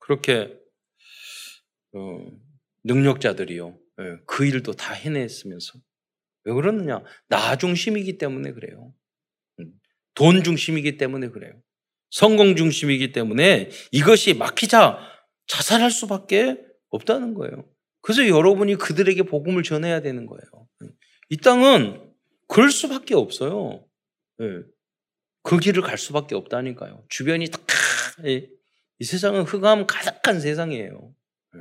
그렇게 0.00 0.54
어, 1.94 2.26
능력자들이요. 2.84 3.78
예, 4.00 4.16
그 4.26 4.44
일도 4.44 4.72
다 4.74 4.92
해냈으면서 4.92 5.78
왜 6.44 6.52
그러느냐? 6.52 7.02
나 7.28 7.56
중심이기 7.56 8.18
때문에 8.18 8.52
그래요. 8.52 8.92
음, 9.60 9.72
돈 10.14 10.44
중심이기 10.44 10.98
때문에 10.98 11.28
그래요. 11.28 11.58
성공 12.12 12.54
중심이기 12.56 13.10
때문에 13.12 13.70
이것이 13.90 14.34
막히자 14.34 14.98
자살할 15.46 15.90
수밖에 15.90 16.58
없다는 16.90 17.32
거예요. 17.32 17.66
그래서 18.02 18.28
여러분이 18.28 18.76
그들에게 18.76 19.22
복음을 19.22 19.62
전해야 19.62 20.02
되는 20.02 20.26
거예요. 20.26 20.42
이 21.30 21.38
땅은 21.38 22.12
그럴 22.48 22.70
수밖에 22.70 23.14
없어요. 23.14 23.86
네. 24.38 24.46
그 25.42 25.58
길을 25.58 25.82
갈 25.82 25.96
수밖에 25.96 26.34
없다니까요. 26.34 27.06
주변이 27.08 27.48
다, 27.48 27.58
이 28.24 29.04
세상은 29.04 29.44
흑암 29.44 29.86
가득한 29.86 30.38
세상이에요. 30.38 31.14
네. 31.54 31.60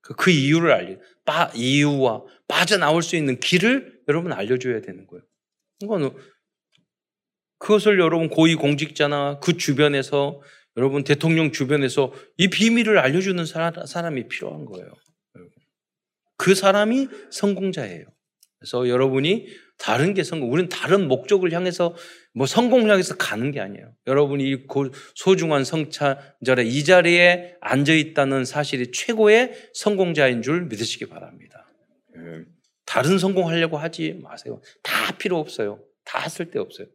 그 0.00 0.30
이유를 0.30 0.72
알려, 0.72 0.96
빠, 1.26 1.50
이유와 1.54 2.24
빠져나올 2.48 3.02
수 3.02 3.14
있는 3.16 3.38
길을 3.38 4.00
여러분 4.08 4.32
알려줘야 4.32 4.80
되는 4.80 5.06
거예요. 5.06 5.22
그러니까 5.80 6.18
그것을 7.58 7.98
여러분 7.98 8.28
고위 8.28 8.54
공직자나 8.54 9.40
그 9.40 9.56
주변에서 9.56 10.40
여러분 10.76 11.04
대통령 11.04 11.52
주변에서 11.52 12.12
이 12.36 12.48
비밀을 12.48 12.98
알려주는 12.98 13.44
사람 13.46 14.18
이 14.18 14.28
필요한 14.28 14.64
거예요. 14.66 14.92
그 16.36 16.54
사람이 16.54 17.08
성공자예요. 17.30 18.04
그래서 18.58 18.88
여러분이 18.88 19.46
다른 19.78 20.14
게 20.14 20.22
성공, 20.22 20.52
우리는 20.52 20.68
다른 20.68 21.08
목적을 21.08 21.52
향해서 21.52 21.94
뭐 22.34 22.46
성공을 22.46 22.90
향해서 22.90 23.16
가는 23.16 23.50
게 23.50 23.60
아니에요. 23.60 23.94
여러분이 24.06 24.66
소중한 25.14 25.64
성차절에 25.64 26.64
이 26.64 26.84
자리에 26.84 27.56
앉아 27.60 27.92
있다는 27.92 28.44
사실이 28.44 28.92
최고의 28.92 29.52
성공자인 29.74 30.42
줄 30.42 30.66
믿으시기 30.66 31.06
바랍니다. 31.06 31.70
예. 32.16 32.44
다른 32.86 33.18
성공하려고 33.18 33.76
하지 33.76 34.18
마세요. 34.22 34.60
다 34.82 35.16
필요 35.18 35.38
없어요. 35.38 35.80
다 36.04 36.28
쓸데 36.28 36.58
없어요. 36.58 36.86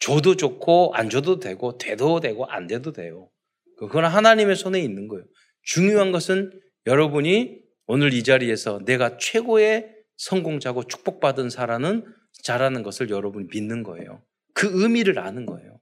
줘도 0.00 0.34
좋고 0.36 0.92
안 0.94 1.08
줘도 1.10 1.38
되고 1.38 1.78
돼도 1.78 2.20
되고 2.20 2.46
안 2.46 2.66
돼도 2.66 2.92
돼요. 2.92 3.30
그건 3.78 4.04
하나님의 4.04 4.56
손에 4.56 4.80
있는 4.80 5.08
거예요. 5.08 5.24
중요한 5.62 6.10
것은 6.10 6.58
여러분이 6.86 7.60
오늘 7.86 8.12
이 8.12 8.22
자리에서 8.22 8.80
내가 8.84 9.18
최고의 9.18 9.94
성공자고 10.16 10.84
축복받은 10.84 11.50
사람은 11.50 12.04
자라는 12.42 12.82
것을 12.82 13.10
여러분이 13.10 13.48
믿는 13.52 13.82
거예요. 13.82 14.22
그 14.54 14.82
의미를 14.82 15.18
아는 15.18 15.46
거예요. 15.46 15.78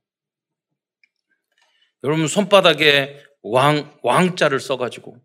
여러분 2.04 2.28
손바닥에 2.28 3.20
왕 3.42 3.98
왕자를 4.02 4.60
써가지고 4.60 5.16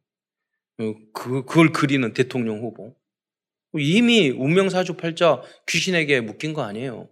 어, 0.80 0.94
그 1.14 1.46
그걸 1.46 1.72
그리는 1.72 2.14
대통령 2.14 2.60
후보 2.62 2.96
이미 3.74 4.30
운명사주팔자 4.30 5.42
귀신에게 5.68 6.22
묶인 6.22 6.54
거 6.54 6.64
아니에요. 6.64 7.10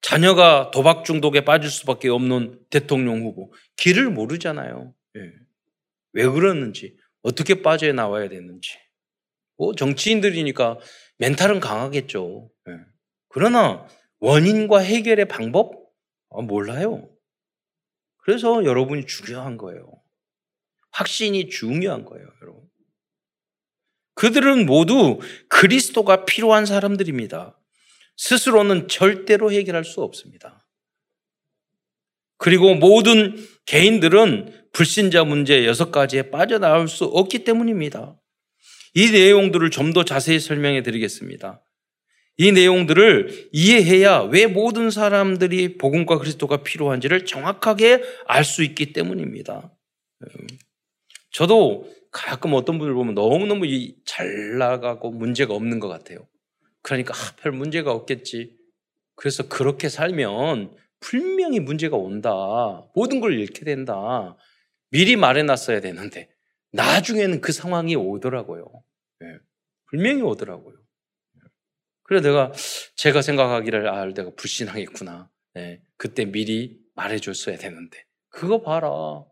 자녀가 0.00 0.70
도박 0.70 1.04
중독에 1.04 1.44
빠질 1.44 1.70
수밖에 1.70 2.08
없는 2.08 2.60
대통령 2.70 3.22
후보. 3.22 3.52
길을 3.76 4.10
모르잖아요. 4.10 4.94
예. 5.16 5.20
왜 6.12 6.26
그러는지, 6.26 6.96
어떻게 7.22 7.62
빠져 7.62 7.92
나와야 7.92 8.28
되는지. 8.28 8.78
뭐 9.56 9.74
정치인들이니까 9.74 10.78
멘탈은 11.18 11.60
강하겠죠. 11.60 12.50
예. 12.68 12.72
그러나 13.28 13.86
원인과 14.20 14.78
해결의 14.80 15.26
방법? 15.26 15.74
아, 16.30 16.42
몰라요. 16.42 17.08
그래서 18.18 18.64
여러분이 18.64 19.06
중요한 19.06 19.56
거예요. 19.56 19.90
확신이 20.90 21.48
중요한 21.48 22.04
거예요, 22.04 22.26
여러분. 22.42 22.68
그들은 24.14 24.66
모두 24.66 25.20
그리스도가 25.48 26.24
필요한 26.24 26.66
사람들입니다. 26.66 27.58
스스로는 28.18 28.88
절대로 28.88 29.50
해결할 29.50 29.84
수 29.84 30.02
없습니다. 30.02 30.68
그리고 32.36 32.74
모든 32.74 33.36
개인들은 33.66 34.68
불신자 34.72 35.24
문제 35.24 35.66
여섯 35.66 35.90
가지에 35.90 36.30
빠져나올 36.30 36.88
수 36.88 37.04
없기 37.04 37.44
때문입니다. 37.44 38.20
이 38.94 39.10
내용들을 39.10 39.70
좀 39.70 39.92
더 39.92 40.04
자세히 40.04 40.38
설명해 40.38 40.82
드리겠습니다. 40.82 41.62
이 42.36 42.52
내용들을 42.52 43.48
이해해야 43.52 44.20
왜 44.20 44.46
모든 44.46 44.90
사람들이 44.90 45.78
복음과 45.78 46.18
그리스도가 46.18 46.62
필요한지를 46.62 47.24
정확하게 47.24 48.02
알 48.26 48.44
수 48.44 48.62
있기 48.62 48.92
때문입니다. 48.92 49.72
저도 51.32 51.90
가끔 52.12 52.54
어떤 52.54 52.78
분을 52.78 52.94
보면 52.94 53.14
너무너무 53.14 53.66
잘 54.04 54.58
나가고 54.58 55.10
문제가 55.10 55.54
없는 55.54 55.80
것 55.80 55.88
같아요. 55.88 56.26
그러니까 56.82 57.14
아, 57.14 57.36
별 57.36 57.52
문제가 57.52 57.92
없겠지. 57.92 58.56
그래서 59.14 59.48
그렇게 59.48 59.88
살면 59.88 60.76
분명히 61.00 61.60
문제가 61.60 61.96
온다. 61.96 62.30
모든 62.94 63.20
걸 63.20 63.38
잃게 63.38 63.64
된다. 63.64 64.36
미리 64.90 65.16
말해놨어야 65.16 65.80
되는데 65.80 66.30
나중에는 66.72 67.40
그 67.40 67.52
상황이 67.52 67.96
오더라고요. 67.96 68.64
네. 69.20 69.26
분명히 69.86 70.22
오더라고요. 70.22 70.76
그래 72.04 72.20
내가 72.20 72.52
제가 72.96 73.20
생각하기를 73.20 73.88
아 73.88 74.06
내가 74.06 74.30
불신하겠구나. 74.34 75.30
네. 75.54 75.82
그때 75.96 76.24
미리 76.24 76.80
말해줬어야 76.94 77.58
되는데 77.58 78.04
그거 78.30 78.62
봐라. 78.62 78.88
어? 78.88 79.28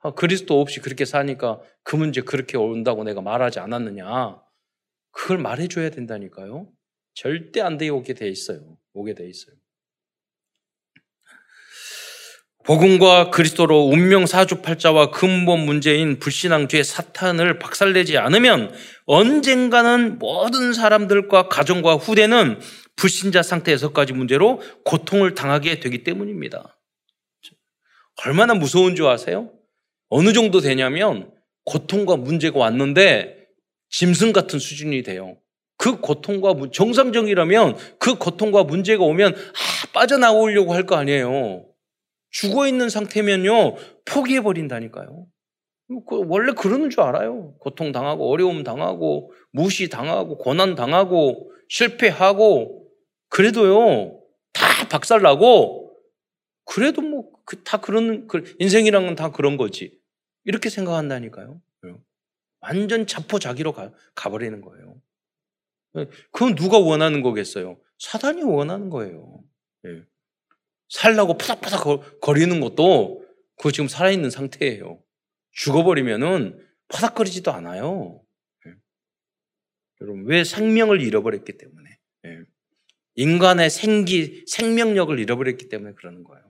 아, 0.00 0.10
그리스도 0.14 0.60
없이 0.60 0.80
그렇게 0.80 1.04
사니까 1.04 1.60
그 1.82 1.96
문제 1.96 2.20
그렇게 2.20 2.56
온다고 2.56 3.04
내가 3.04 3.20
말하지 3.20 3.60
않았느냐. 3.60 4.40
그걸 5.16 5.38
말해줘야 5.38 5.90
된다니까요. 5.90 6.68
절대 7.14 7.62
안돼 7.62 7.88
오게 7.88 8.12
돼 8.12 8.28
있어요. 8.28 8.76
오게 8.92 9.14
돼 9.14 9.26
있어요. 9.26 9.56
복음과 12.64 13.30
그리스도로 13.30 13.84
운명 13.84 14.26
사주팔자와 14.26 15.12
근본 15.12 15.60
문제인 15.60 16.18
불신앙 16.18 16.68
죄 16.68 16.82
사탄을 16.82 17.58
박살내지 17.58 18.18
않으면 18.18 18.74
언젠가는 19.06 20.18
모든 20.18 20.72
사람들과 20.72 21.48
가정과 21.48 21.94
후대는 21.94 22.60
불신자 22.96 23.42
상태에서까지 23.42 24.12
문제로 24.12 24.60
고통을 24.84 25.34
당하게 25.34 25.80
되기 25.80 26.02
때문입니다. 26.02 26.76
얼마나 28.24 28.54
무서운 28.54 28.96
줄 28.96 29.06
아세요? 29.06 29.52
어느 30.08 30.32
정도 30.32 30.60
되냐면 30.60 31.30
고통과 31.64 32.16
문제가 32.16 32.58
왔는데 32.58 33.35
짐승 33.98 34.32
같은 34.32 34.58
수준이 34.58 35.02
돼요. 35.02 35.38
그 35.78 36.00
고통과 36.00 36.54
정상적이라면 36.72 37.76
그 37.98 38.16
고통과 38.18 38.62
문제가 38.64 39.04
오면 39.04 39.34
아, 39.34 39.92
빠져나오려고 39.92 40.74
할 40.74 40.84
거 40.84 40.96
아니에요. 40.96 41.66
죽어 42.30 42.66
있는 42.66 42.90
상태면요 42.90 43.76
포기해 44.04 44.42
버린다니까요. 44.42 45.26
그 46.08 46.24
원래 46.26 46.52
그러는 46.52 46.90
줄 46.90 47.00
알아요. 47.00 47.54
고통 47.58 47.92
당하고 47.92 48.30
어려움 48.30 48.64
당하고 48.64 49.32
무시 49.50 49.88
당하고 49.88 50.36
고난 50.36 50.74
당하고 50.74 51.50
실패하고 51.70 52.86
그래도요 53.30 54.20
다 54.52 54.88
박살나고 54.90 55.94
그래도 56.66 57.00
뭐 57.02 57.24
다 57.64 57.78
그런 57.78 58.26
그 58.26 58.42
인생이란 58.58 59.06
건 59.06 59.14
다 59.16 59.30
그런 59.30 59.56
거지 59.56 59.96
이렇게 60.44 60.68
생각한다니까요. 60.68 61.60
완전 62.66 63.06
자포자기로 63.06 63.72
가, 63.72 63.92
가버리는 64.16 64.60
거예요. 64.60 65.00
그건 66.32 66.56
누가 66.56 66.78
원하는 66.78 67.22
거겠어요? 67.22 67.80
사단이 67.98 68.42
원하는 68.42 68.90
거예요. 68.90 69.42
예. 69.86 70.02
살라고 70.88 71.38
파닥파닥 71.38 72.20
거리는 72.20 72.60
것도 72.60 73.24
그거 73.56 73.70
지금 73.70 73.88
살아있는 73.88 74.30
상태예요. 74.30 75.00
죽어버리면은 75.52 76.60
파닥거리지도 76.88 77.52
않아요. 77.52 78.20
예. 78.66 78.72
여러분, 80.00 80.26
왜 80.26 80.44
생명을 80.44 81.00
잃어버렸기 81.00 81.56
때문에. 81.56 81.98
예. 82.26 82.40
인간의 83.14 83.70
생기, 83.70 84.44
생명력을 84.46 85.16
잃어버렸기 85.18 85.68
때문에 85.68 85.94
그러는 85.94 86.24
거예요. 86.24 86.44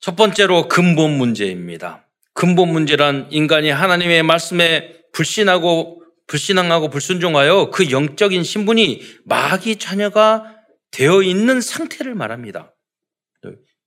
첫 0.00 0.16
번째로 0.16 0.68
근본 0.68 1.16
문제입니다. 1.16 2.07
근본 2.38 2.68
문제란 2.68 3.26
인간이 3.32 3.68
하나님의 3.68 4.22
말씀에 4.22 5.02
불신하고 5.12 6.04
불신앙하고 6.28 6.88
불순종하여 6.88 7.70
그 7.70 7.90
영적인 7.90 8.44
신분이 8.44 9.02
마귀 9.24 9.74
자녀가 9.74 10.54
되어 10.92 11.22
있는 11.22 11.60
상태를 11.60 12.14
말합니다. 12.14 12.76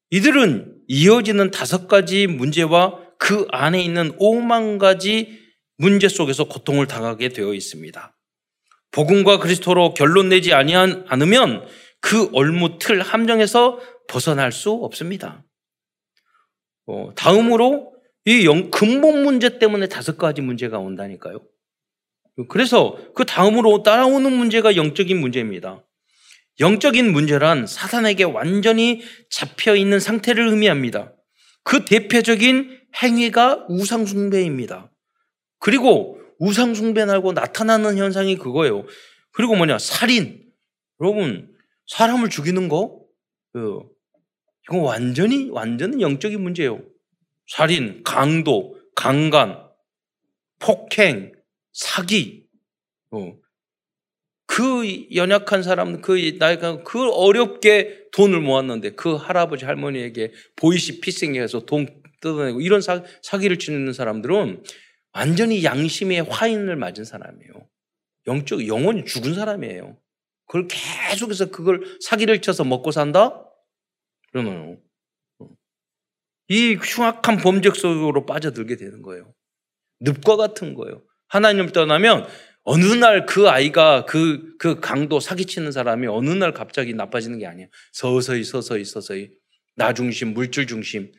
이들은 0.09 0.81
이어지는 0.89 1.51
다섯 1.51 1.87
가지 1.87 2.27
문제와 2.27 2.99
그 3.17 3.47
안에 3.51 3.81
있는 3.81 4.13
오만 4.17 4.77
가지 4.77 5.39
문제 5.77 6.09
속에서 6.09 6.43
고통을 6.49 6.87
당하게 6.87 7.29
되어 7.29 7.53
있습니다. 7.53 8.17
복음과 8.91 9.37
그리스도로 9.39 9.93
결론 9.93 10.27
내지 10.27 10.53
않으면 10.53 11.65
그 12.01 12.29
얼무틀 12.33 13.01
함정에서 13.01 13.79
벗어날 14.09 14.51
수 14.51 14.71
없습니다. 14.71 15.45
어, 16.87 17.11
다음으로 17.15 17.90
이 18.25 18.45
영, 18.45 18.69
근본 18.69 19.23
문제 19.23 19.57
때문에 19.57 19.87
다섯 19.87 20.17
가지 20.17 20.41
문제가 20.41 20.77
온다니까요. 20.77 21.41
그래서 22.49 22.97
그 23.15 23.25
다음으로 23.25 23.83
따라오는 23.83 24.31
문제가 24.31 24.75
영적인 24.75 25.19
문제입니다. 25.19 25.83
영적인 26.59 27.11
문제란 27.11 27.65
사탄에게 27.65 28.23
완전히 28.23 29.01
잡혀 29.29 29.75
있는 29.75 29.99
상태를 29.99 30.47
의미합니다. 30.49 31.13
그 31.63 31.85
대표적인 31.85 32.79
행위가 33.01 33.65
우상숭배입니다. 33.69 34.91
그리고 35.59 36.19
우상숭배하고 36.39 37.33
나타나는 37.33 37.97
현상이 37.97 38.35
그거예요. 38.37 38.85
그리고 39.31 39.55
뭐냐, 39.55 39.79
살인. 39.79 40.43
여러분, 40.99 41.51
사람을 41.87 42.29
죽이는 42.29 42.67
거, 42.67 42.99
그, 43.53 43.79
이거 44.67 44.77
완전히, 44.77 45.49
완전히 45.49 46.01
영적인 46.01 46.41
문제예요. 46.41 46.81
살인, 47.47 48.03
강도, 48.03 48.79
강간, 48.95 49.67
폭행, 50.59 51.33
사기, 51.73 52.45
어, 53.11 53.33
그 54.45 55.07
연약한 55.15 55.63
사람, 55.63 56.01
그 56.01 56.35
나이가 56.37 56.83
그 56.83 57.09
어렵게 57.09 58.09
돈을 58.11 58.41
모았는데 58.41 58.91
그 58.91 59.15
할아버지 59.15 59.63
할머니에게 59.63 60.33
보이시 60.57 60.99
피싱해서 60.99 61.65
돈 61.65 61.87
뜯어내고 62.19 62.61
이런 62.61 62.81
사, 62.81 63.01
사기를 63.21 63.57
치는 63.59 63.93
사람들은 63.93 64.63
완전히 65.13 65.63
양심의 65.63 66.23
화인을 66.23 66.75
맞은 66.75 67.05
사람이에요. 67.05 67.51
영적 68.27 68.67
영혼이 68.67 69.05
죽은 69.05 69.33
사람이에요. 69.33 69.97
그걸 70.45 70.67
계속해서 70.67 71.49
그걸 71.49 71.81
사기를 72.01 72.41
쳐서 72.41 72.63
먹고 72.63 72.91
산다? 72.91 73.45
그러면 74.31 74.79
이 76.51 76.75
흉악한 76.75 77.37
범죄 77.37 77.69
속으로 77.69 78.25
빠져들게 78.25 78.75
되는 78.75 79.01
거예요. 79.01 79.33
늪과 80.01 80.35
같은 80.35 80.73
거예요. 80.73 81.01
하나님을 81.29 81.71
떠나면 81.71 82.27
어느 82.63 82.83
날 82.87 83.25
그 83.25 83.47
아이가 83.47 84.05
그, 84.05 84.57
그 84.57 84.81
강도 84.81 85.21
사기치는 85.21 85.71
사람이 85.71 86.07
어느 86.07 86.29
날 86.31 86.53
갑자기 86.53 86.93
나빠지는 86.93 87.39
게 87.39 87.47
아니야. 87.47 87.67
서서히, 87.93 88.43
서서히, 88.43 88.83
서서히. 88.83 89.31
나 89.77 89.93
중심, 89.93 90.33
물질 90.33 90.67
중심, 90.67 91.13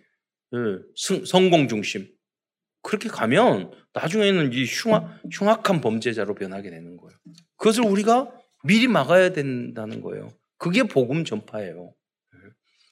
예, 0.54 1.24
성공 1.24 1.66
중심. 1.66 2.06
그렇게 2.82 3.08
가면 3.08 3.70
나중에는 3.94 4.52
이 4.52 4.66
흉악, 4.66 5.18
흉악한 5.32 5.80
범죄자로 5.80 6.34
변하게 6.34 6.68
되는 6.68 6.98
거예요. 6.98 7.16
그것을 7.56 7.84
우리가 7.84 8.30
미리 8.64 8.86
막아야 8.86 9.32
된다는 9.32 10.02
거예요. 10.02 10.28
그게 10.58 10.82
복음 10.82 11.24
전파예요. 11.24 11.94
예. 12.34 12.38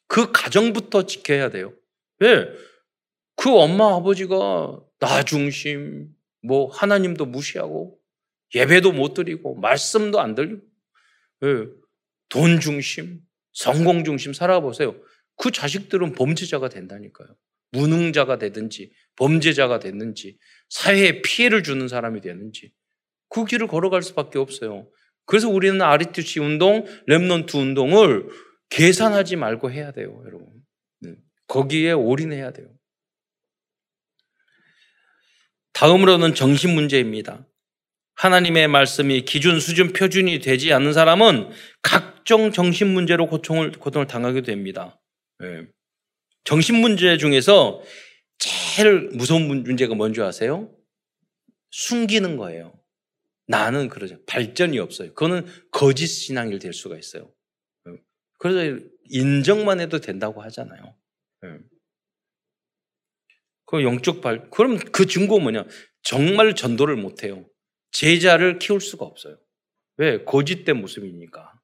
그 0.07 0.33
가정부터 0.33 1.05
지켜야 1.05 1.51
돼요. 1.51 1.75
왜? 2.21 2.49
그 3.37 3.51
엄마 3.51 3.97
아버지가 3.97 4.81
나 4.99 5.23
중심, 5.23 6.09
뭐 6.43 6.71
하나님도 6.71 7.27
무시하고 7.27 7.99
예배도 8.55 8.93
못 8.93 9.15
드리고 9.15 9.57
말씀도 9.57 10.21
안 10.21 10.35
들리고 10.35 10.63
예. 11.45 11.67
돈 12.29 12.61
중심, 12.61 13.21
성공 13.53 14.05
중심 14.05 14.33
살아보세요. 14.33 14.95
그 15.37 15.51
자식들은 15.51 16.13
범죄자가 16.13 16.69
된다니까요. 16.69 17.29
무능자가 17.73 18.39
되든지 18.39 18.93
범죄자가 19.17 19.79
됐는지 19.79 20.39
사회에 20.69 21.23
피해를 21.23 21.63
주는 21.63 21.89
사람이 21.89 22.21
되는지 22.21 22.73
그 23.29 23.45
길을 23.45 23.69
걸어갈 23.69 24.03
수밖에 24.03 24.39
없어요. 24.39 24.89
그래서 25.25 25.49
우리는 25.49 25.81
RUTC 25.81 26.41
운동, 26.41 26.85
Remnant 27.09 27.55
운동을 27.55 28.29
계산하지 28.69 29.37
말고 29.37 29.71
해야 29.71 29.93
돼요, 29.93 30.21
여러분. 30.27 30.49
네. 31.51 31.53
거기에 31.53 31.93
올인해야 31.93 32.53
돼요. 32.53 32.69
다음으로는 35.73 36.35
정신 36.35 36.75
문제입니다. 36.75 37.47
하나님의 38.15 38.69
말씀이 38.69 39.25
기준, 39.25 39.61
수준, 39.61 39.93
표준이 39.93 40.41
되지 40.41 40.73
않는 40.75 40.93
사람은 40.93 41.51
각종 41.83 42.53
정신 42.53 42.89
문제로 42.89 43.27
고통을, 43.27 43.73
고통을 43.73 44.07
당하게 44.07 44.43
됩니다. 44.43 45.01
네. 45.39 45.67
정신 46.45 46.77
문제 46.77 47.17
중에서 47.17 47.83
제일 48.39 49.09
무서운 49.15 49.49
문제가 49.49 49.95
뭔지 49.95 50.21
아세요? 50.21 50.71
숨기는 51.71 52.37
거예요. 52.37 52.79
나는 53.47 53.89
그러죠. 53.89 54.23
발전이 54.27 54.79
없어요. 54.79 55.09
그거는 55.15 55.47
거짓 55.73 56.07
신앙이 56.07 56.59
될 56.59 56.73
수가 56.73 56.99
있어요. 56.99 57.33
네. 57.87 57.95
그래서 58.39 58.81
인정만 59.09 59.81
해도 59.81 59.99
된다고 59.99 60.43
하잖아요. 60.43 60.95
네. 61.43 61.59
그 63.67 63.83
영적 63.83 64.21
발, 64.21 64.51
그럼 64.51 64.79
그 64.79 65.07
증거 65.07 65.39
뭐냐? 65.39 65.65
정말 66.03 66.55
전도를 66.55 66.97
못해요. 66.97 67.47
제자를 67.93 68.59
키울 68.59 68.81
수가 68.81 69.05
없어요. 69.05 69.39
왜? 69.97 70.25
거짓된 70.25 70.81
모습이니까. 70.81 71.55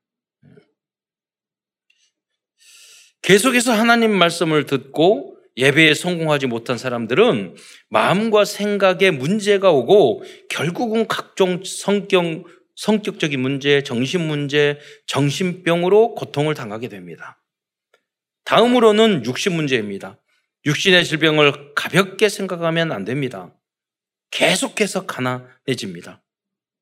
계속해서 3.23 3.73
하나님 3.73 4.17
말씀을 4.17 4.67
듣고 4.67 5.37
예배에 5.57 5.95
성공하지 5.95 6.47
못한 6.47 6.79
사람들은 6.79 7.57
마음과 7.89 8.45
생각에 8.45 9.11
문제가 9.11 9.73
오고 9.73 10.23
결국은 10.51 11.09
각종 11.09 11.65
성격, 11.65 12.45
성격적인 12.77 13.41
문제, 13.41 13.83
정신 13.83 14.27
문제, 14.27 14.79
정신병으로 15.07 16.15
고통을 16.15 16.55
당하게 16.55 16.89
됩니다. 16.89 17.43
다음으로는 18.47 19.25
육신 19.25 19.55
문제입니다. 19.55 20.19
육신의 20.65 21.05
질병을 21.05 21.75
가볍게 21.75 22.29
생각하면 22.29 22.93
안 22.93 23.05
됩니다. 23.05 23.55
계속해서 24.31 25.07
가난해집니다. 25.07 26.23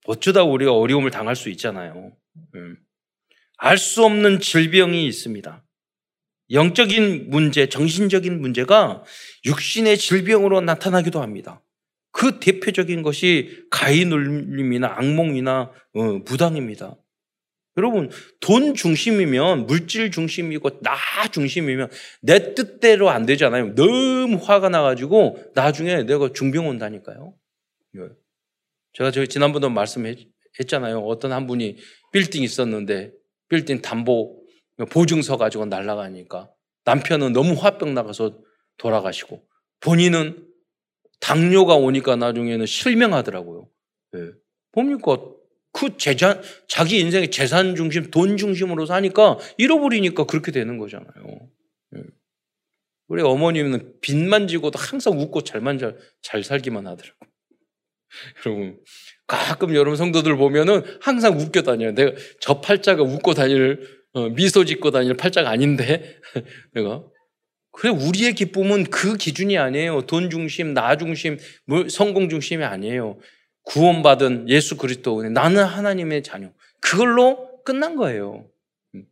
어쩌다 0.07 0.43
우리가 0.45 0.73
어려움을 0.73 1.11
당할 1.11 1.35
수 1.35 1.49
있잖아요. 1.51 2.13
음. 2.55 2.77
알수 3.57 4.05
없는 4.05 4.41
질병이 4.41 5.07
있습니다. 5.07 5.65
영적인 6.51 7.31
문제, 7.31 7.69
정신적인 7.69 8.41
문제가 8.41 9.03
육신의 9.47 9.97
질병으로 9.97 10.61
나타나기도 10.61 11.23
합니다. 11.23 11.63
그 12.13 12.39
대표적인 12.41 13.03
것이 13.03 13.67
가위눌림이나 13.71 14.95
악몽이나 14.99 15.73
어, 15.95 16.25
부당입니다. 16.25 16.97
여러분, 17.77 18.11
돈 18.41 18.75
중심이면, 18.75 19.67
물질 19.67 20.11
중심이고, 20.11 20.81
나 20.81 20.97
중심이면, 21.33 21.91
내 22.21 22.55
뜻대로 22.55 23.11
안 23.11 23.27
되잖아요. 23.27 23.75
너무 23.75 24.39
화가 24.41 24.69
나가지고, 24.69 25.51
나중에 25.55 26.05
내가 26.05 26.33
중병 26.33 26.69
온다니까요. 26.69 27.35
예. 27.97 28.01
제가 28.93 29.11
저희 29.11 29.27
지난번도 29.27 29.71
말씀했잖아요. 29.71 31.01
어떤 31.01 31.33
한 31.33 31.47
분이 31.49 31.79
빌딩 32.13 32.45
있었는데, 32.45 33.13
빌딩 33.49 33.83
담보 33.83 34.45
보증서 34.91 35.37
가지고 35.37 35.67
날아가니까 35.67 36.51
남편은 36.85 37.33
너무 37.33 37.55
화병 37.55 37.95
나가서 37.95 38.39
돌아가시고 38.79 39.47
본인은 39.81 40.47
당뇨가 41.21 41.77
오니까 41.77 42.17
나중에는 42.17 42.67
실명하더라고요. 42.67 43.69
예. 44.17 44.31
뭡니까? 44.73 45.17
그 45.75 45.97
재산, 45.99 46.41
자기 46.69 47.01
인생의 47.01 47.33
재산 47.33 47.75
중심, 47.75 48.11
돈 48.13 48.37
중심으로 48.37 48.87
사니까 48.87 49.39
잃어버리니까 49.59 50.25
그렇게 50.25 50.53
되는 50.53 50.79
거잖아요. 50.79 51.13
예. 51.97 52.03
우리 53.09 53.23
어머님은 53.23 53.95
빚만 54.01 54.47
지고도 54.47 54.79
항상 54.79 55.19
웃고 55.19 55.43
잘만 55.43 55.79
잘, 55.79 55.99
잘 56.23 56.45
살기만 56.45 56.87
하더라고요. 56.87 57.31
여러분, 58.47 58.81
가끔 59.27 59.75
여러분 59.75 59.97
성도들 59.97 60.37
보면은 60.37 60.83
항상 61.03 61.39
웃겨 61.39 61.63
다녀요. 61.63 61.93
내가 61.93 62.13
저 62.41 62.61
팔자가 62.61 63.03
웃고 63.03 63.35
다닐 63.35 64.05
어, 64.13 64.29
미소 64.29 64.65
짓고 64.65 64.93
다닐 64.93 65.17
팔자가 65.17 65.51
아닌데 65.51 66.21
내가 66.73 67.05
그래 67.73 67.91
우리의 67.91 68.35
기쁨은 68.35 68.85
그 68.85 69.17
기준이 69.17 69.59
아니에요. 69.59 70.03
돈 70.03 70.31
중심, 70.31 70.73
나 70.73 70.97
중심, 70.97 71.39
성공 71.91 72.29
중심이 72.29 72.63
아니에요. 72.63 73.19
구원받은 73.65 74.49
예수 74.49 74.77
그리스도 74.77 75.23
나는 75.23 75.65
하나님의 75.65 76.23
자녀. 76.23 76.51
그걸로 76.81 77.63
끝난 77.65 77.97
거예요. 77.97 78.47
음. 78.95 79.07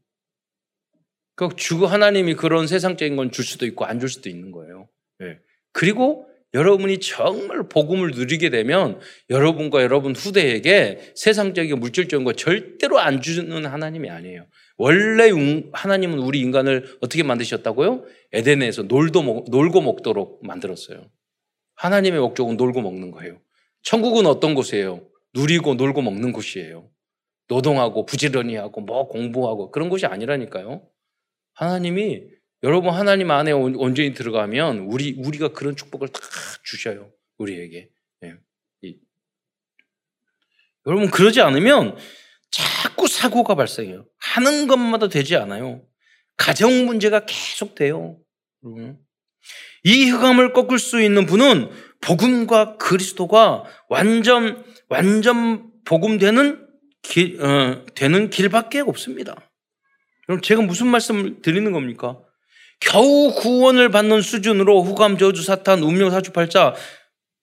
그 1.34 1.48
주고 1.56 1.86
하나님이 1.86 2.34
그런 2.34 2.66
세상적인 2.66 3.16
건 3.16 3.30
줄 3.30 3.44
수도 3.44 3.66
있고 3.66 3.84
안 3.84 3.98
줄 3.98 4.08
수도 4.08 4.28
있는 4.28 4.50
거예요. 4.52 4.88
네. 5.18 5.38
그리고 5.72 6.28
여러분이 6.54 7.00
정말 7.00 7.66
복음을 7.66 8.10
누리게 8.10 8.50
되면 8.50 9.00
여러분과 9.30 9.82
여러분 9.82 10.14
후대에게 10.14 11.12
세상적인 11.16 11.80
물질적인 11.80 12.24
거 12.26 12.34
절대로 12.34 12.98
안 12.98 13.22
주는 13.22 13.64
하나님이 13.64 14.10
아니에요. 14.10 14.46
원래 14.76 15.30
하나님은 15.72 16.18
우리 16.18 16.40
인간을 16.40 16.98
어떻게 17.00 17.22
만드셨다고요? 17.22 18.04
에덴에서 18.32 18.82
놀도 18.82 19.22
먹, 19.22 19.50
놀고 19.50 19.80
먹도록 19.80 20.44
만들었어요. 20.44 21.10
하나님의 21.76 22.20
목적은 22.20 22.58
놀고 22.58 22.82
먹는 22.82 23.12
거예요. 23.12 23.40
천국은 23.82 24.26
어떤 24.26 24.54
곳이에요? 24.54 25.06
누리고 25.34 25.74
놀고 25.74 26.02
먹는 26.02 26.32
곳이에요. 26.32 26.90
노동하고 27.48 28.06
부지런히 28.06 28.56
하고 28.56 28.80
뭐 28.80 29.08
공부하고 29.08 29.70
그런 29.70 29.88
곳이 29.88 30.06
아니라니까요. 30.06 30.88
하나님이 31.54 32.22
여러분 32.62 32.90
하나님 32.90 33.30
안에 33.30 33.52
온전히 33.52 34.14
들어가면 34.14 34.78
우리 34.80 35.14
우리가 35.18 35.48
그런 35.48 35.74
축복을 35.76 36.08
다 36.08 36.20
주셔요. 36.62 37.12
우리에게. 37.38 37.90
네. 38.20 38.34
여러분 40.86 41.10
그러지 41.10 41.40
않으면 41.40 41.96
자꾸 42.50 43.08
사고가 43.08 43.54
발생해요. 43.54 44.06
하는 44.18 44.66
것마다 44.66 45.08
되지 45.08 45.36
않아요. 45.36 45.84
가정 46.36 46.86
문제가 46.86 47.24
계속 47.26 47.74
돼요. 47.74 48.18
이 49.84 50.04
흑암을 50.04 50.52
꺾을 50.52 50.78
수 50.78 51.00
있는 51.00 51.26
분은 51.26 51.70
복음과 52.02 52.76
그리스도가 52.76 53.64
완전 53.88 54.64
완전 54.88 55.70
복음 55.84 56.18
되는 56.18 56.66
길, 57.00 57.42
어, 57.42 57.84
되는 57.94 58.30
길밖에 58.30 58.80
없습니다. 58.80 59.34
그럼 60.26 60.40
제가 60.40 60.62
무슨 60.62 60.88
말씀을 60.88 61.42
드리는 61.42 61.72
겁니까? 61.72 62.20
겨우 62.80 63.34
구원을 63.34 63.90
받는 63.90 64.20
수준으로 64.20 64.82
후감, 64.82 65.16
저주, 65.18 65.42
사탄, 65.42 65.82
운명, 65.82 66.10
사주팔자, 66.10 66.74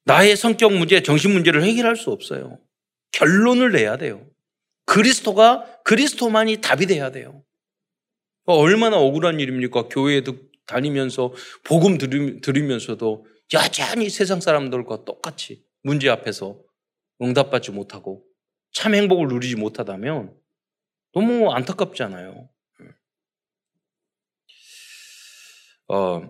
나의 0.06 0.36
성격 0.36 0.74
문제, 0.74 1.02
정신 1.02 1.32
문제를 1.32 1.64
해결할 1.64 1.96
수 1.96 2.12
없어요. 2.12 2.60
결론을 3.12 3.72
내야 3.72 3.98
돼요. 3.98 4.26
그리스도가, 4.86 5.66
그리스도만이 5.84 6.58
답이 6.58 6.88
돼야 6.88 7.12
돼요. 7.12 7.44
얼마나 8.46 8.98
억울한 8.98 9.40
일입니까? 9.40 9.84
교회에도 9.90 10.36
다니면서, 10.66 11.34
복음 11.64 11.98
들으면서도 11.98 13.26
여전히 13.54 14.10
세상 14.10 14.42
사람들과 14.42 15.06
똑같이 15.06 15.66
문제 15.82 16.10
앞에서 16.10 16.60
응답받지 17.22 17.72
못하고 17.72 18.24
참 18.72 18.94
행복을 18.94 19.28
누리지 19.28 19.56
못하다면 19.56 20.36
너무 21.14 21.52
안타깝잖아요. 21.52 22.50
어, 25.88 26.30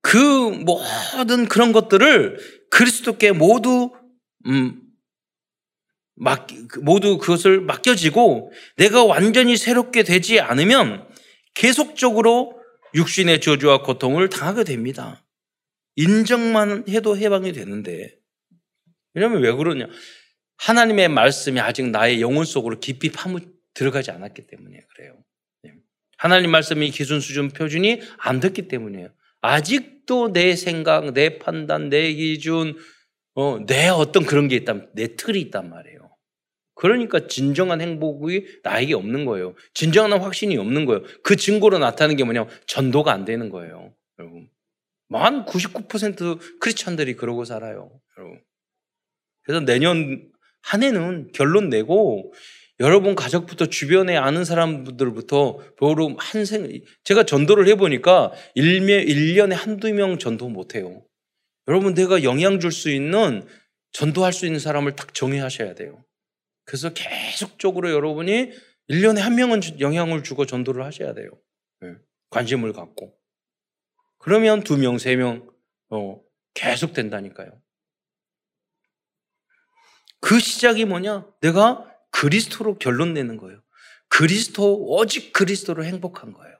그 0.00 0.16
모든 0.16 1.48
그런 1.48 1.72
것들을 1.72 2.38
그리스도께 2.70 3.32
모두 3.32 3.90
음, 4.46 4.80
맡, 6.14 6.46
모두 6.82 7.18
그것을 7.18 7.60
맡겨지고 7.60 8.52
내가 8.76 9.04
완전히 9.04 9.56
새롭게 9.56 10.04
되지 10.04 10.40
않으면 10.40 11.08
계속적으로 11.54 12.60
육신의 12.94 13.40
저주와 13.40 13.82
고통을 13.82 14.28
당하게 14.28 14.64
됩니다. 14.64 15.24
인정만 15.96 16.84
해도 16.88 17.16
해방이 17.16 17.52
되는데. 17.52 18.16
왜냐면 19.14 19.42
왜 19.42 19.52
그러냐. 19.52 19.88
하나님의 20.58 21.08
말씀이 21.08 21.60
아직 21.60 21.90
나의 21.90 22.20
영혼 22.20 22.44
속으로 22.44 22.78
깊이 22.78 23.10
파묻 23.10 23.52
들어가지 23.74 24.10
않았기 24.10 24.46
때문에 24.46 24.80
그래요. 24.94 25.22
하나님 26.16 26.52
말씀이 26.52 26.88
기준, 26.90 27.18
수준, 27.18 27.48
표준이 27.48 28.00
안 28.18 28.38
됐기 28.38 28.68
때문이에요. 28.68 29.08
아직도 29.40 30.32
내 30.32 30.54
생각, 30.54 31.12
내 31.14 31.38
판단, 31.38 31.88
내 31.88 32.12
기준, 32.12 32.76
어, 33.34 33.58
내 33.66 33.88
어떤 33.88 34.24
그런 34.24 34.46
게 34.46 34.54
있단, 34.56 34.90
내 34.94 35.16
틀이 35.16 35.40
있단 35.40 35.68
말이에요. 35.68 35.98
그러니까 36.74 37.26
진정한 37.26 37.80
행복이 37.80 38.60
나에게 38.62 38.94
없는 38.94 39.24
거예요. 39.24 39.54
진정한 39.74 40.20
확신이 40.20 40.56
없는 40.56 40.86
거예요. 40.86 41.02
그 41.24 41.34
증거로 41.34 41.78
나타나는 41.78 42.16
게 42.16 42.24
뭐냐면 42.24 42.48
전도가 42.66 43.12
안 43.12 43.24
되는 43.24 43.50
거예요. 43.50 43.92
여러분. 44.18 44.48
만 45.12 45.44
99% 45.44 46.58
크리스찬들이 46.60 47.14
그러고 47.14 47.44
살아요. 47.44 48.00
그래서 49.42 49.64
내년 49.64 50.28
한 50.62 50.82
해는 50.82 51.30
결론 51.32 51.68
내고 51.68 52.32
여러분 52.80 53.14
가족부터 53.14 53.66
주변에 53.66 54.16
아는 54.16 54.44
사람들부터 54.44 55.58
보로 55.76 56.16
한 56.18 56.44
생, 56.44 56.80
제가 57.04 57.24
전도를 57.24 57.68
해보니까 57.68 58.32
1년에 58.56 59.52
한두 59.52 59.92
명 59.92 60.18
전도 60.18 60.48
못해요. 60.48 61.04
여러분, 61.68 61.94
내가 61.94 62.24
영향 62.24 62.58
줄 62.58 62.72
수 62.72 62.90
있는, 62.90 63.46
전도할 63.92 64.32
수 64.32 64.46
있는 64.46 64.58
사람을 64.58 64.96
딱 64.96 65.14
정의하셔야 65.14 65.74
돼요. 65.74 66.04
그래서 66.64 66.92
계속적으로 66.92 67.92
여러분이 67.92 68.50
1년에 68.90 69.18
한 69.18 69.36
명은 69.36 69.60
영향을 69.78 70.24
주고 70.24 70.44
전도를 70.44 70.84
하셔야 70.84 71.14
돼요. 71.14 71.28
네. 71.80 71.94
관심을 72.30 72.72
갖고. 72.72 73.14
그러면 74.22 74.62
두 74.62 74.78
명, 74.78 74.98
세 74.98 75.16
명, 75.16 75.50
어, 75.90 76.22
계속 76.54 76.92
된다니까요. 76.92 77.60
그 80.20 80.38
시작이 80.38 80.84
뭐냐? 80.84 81.26
내가 81.40 81.92
그리스도로 82.10 82.78
결론 82.78 83.14
내는 83.14 83.36
거예요. 83.36 83.60
그리스도, 84.08 84.76
오직 84.86 85.32
그리스도로 85.32 85.84
행복한 85.84 86.32
거예요. 86.32 86.56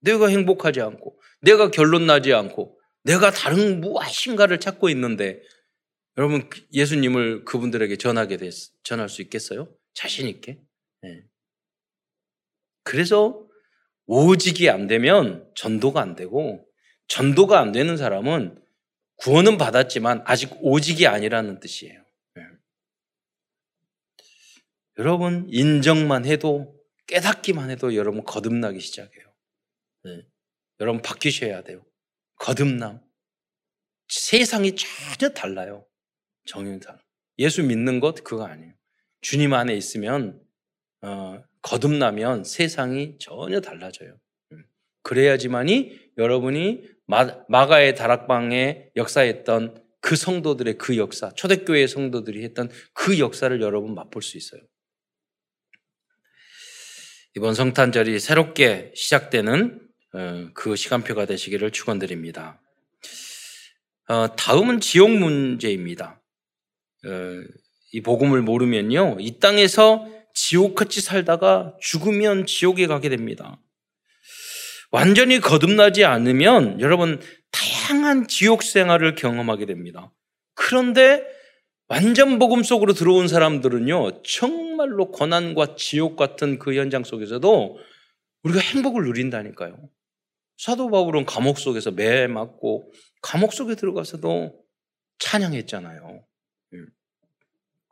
내가 0.00 0.28
행복하지 0.28 0.80
않고, 0.80 1.20
내가 1.40 1.70
결론 1.72 2.06
나지 2.06 2.32
않고, 2.32 2.78
내가 3.02 3.32
다른 3.32 3.80
무엇인가를 3.80 4.60
찾고 4.60 4.88
있는데, 4.90 5.42
여러분, 6.16 6.48
예수님을 6.72 7.44
그분들에게 7.44 7.96
전하게 7.96 8.36
됐, 8.36 8.52
전할 8.84 9.08
수 9.08 9.20
있겠어요? 9.22 9.68
자신있게? 9.94 10.60
네. 11.02 11.24
그래서 12.84 13.48
오직이 14.14 14.68
안 14.68 14.88
되면 14.88 15.50
전도가 15.54 16.02
안 16.02 16.14
되고 16.14 16.62
전도가 17.08 17.58
안 17.58 17.72
되는 17.72 17.96
사람은 17.96 18.62
구원은 19.16 19.56
받았지만 19.56 20.22
아직 20.26 20.50
오직이 20.60 21.06
아니라는 21.06 21.60
뜻이에요. 21.60 22.04
네. 22.34 22.42
여러분 24.98 25.46
인정만 25.48 26.26
해도 26.26 26.78
깨닫기만 27.06 27.70
해도 27.70 27.94
여러분 27.94 28.22
거듭나기 28.22 28.80
시작해요. 28.80 29.32
네. 30.04 30.26
여러분 30.80 31.00
바뀌셔야 31.00 31.62
돼요. 31.62 31.82
거듭남. 32.34 33.00
세상이 34.08 34.74
전혀 34.76 35.32
달라요. 35.32 35.86
정윤상. 36.44 36.98
예수 37.38 37.62
믿는 37.62 38.00
것 38.00 38.22
그거 38.22 38.44
아니에요. 38.44 38.74
주님 39.22 39.54
안에 39.54 39.74
있으면 39.74 40.38
어, 41.00 41.42
거듭나면 41.62 42.44
세상이 42.44 43.16
전혀 43.18 43.60
달라져요. 43.60 44.18
음. 44.52 44.64
그래야지만이 45.02 45.98
여러분이 46.18 46.82
마, 47.06 47.66
가의 47.66 47.94
다락방에 47.94 48.90
역사했던 48.96 49.82
그 50.00 50.16
성도들의 50.16 50.78
그 50.78 50.96
역사, 50.96 51.30
초대교회 51.34 51.86
성도들이 51.86 52.42
했던 52.42 52.68
그 52.92 53.18
역사를 53.18 53.60
여러분 53.60 53.94
맛볼 53.94 54.22
수 54.22 54.36
있어요. 54.36 54.60
이번 57.36 57.54
성탄절이 57.54 58.18
새롭게 58.18 58.92
시작되는 58.94 59.80
어, 60.14 60.50
그 60.52 60.76
시간표가 60.76 61.24
되시기를 61.24 61.70
축원드립니다. 61.70 62.60
어, 64.08 64.34
다음은 64.36 64.80
지옥 64.80 65.10
문제입니다. 65.10 66.20
어, 67.06 67.10
이 67.92 68.00
복음을 68.02 68.42
모르면요, 68.42 69.16
이 69.20 69.38
땅에서 69.38 70.06
지옥같이 70.34 71.00
살다가 71.00 71.76
죽으면 71.80 72.46
지옥에 72.46 72.86
가게 72.86 73.08
됩니다. 73.08 73.60
완전히 74.90 75.40
거듭나지 75.40 76.04
않으면 76.04 76.80
여러분 76.80 77.20
다양한 77.50 78.28
지옥 78.28 78.62
생활을 78.62 79.14
경험하게 79.14 79.66
됩니다. 79.66 80.12
그런데 80.54 81.24
완전 81.88 82.38
복음 82.38 82.62
속으로 82.62 82.94
들어온 82.94 83.28
사람들은요, 83.28 84.22
정말로 84.22 85.10
고난과 85.10 85.76
지옥 85.76 86.16
같은 86.16 86.58
그 86.58 86.74
현장 86.74 87.04
속에서도 87.04 87.78
우리가 88.44 88.60
행복을 88.60 89.04
누린다니까요. 89.04 89.90
사도 90.56 90.90
바울은 90.90 91.26
감옥 91.26 91.58
속에서 91.58 91.90
매 91.90 92.26
맞고 92.26 92.90
감옥 93.20 93.52
속에 93.52 93.74
들어가서도 93.74 94.54
찬양했잖아요. 95.18 96.24
예. 96.74 96.78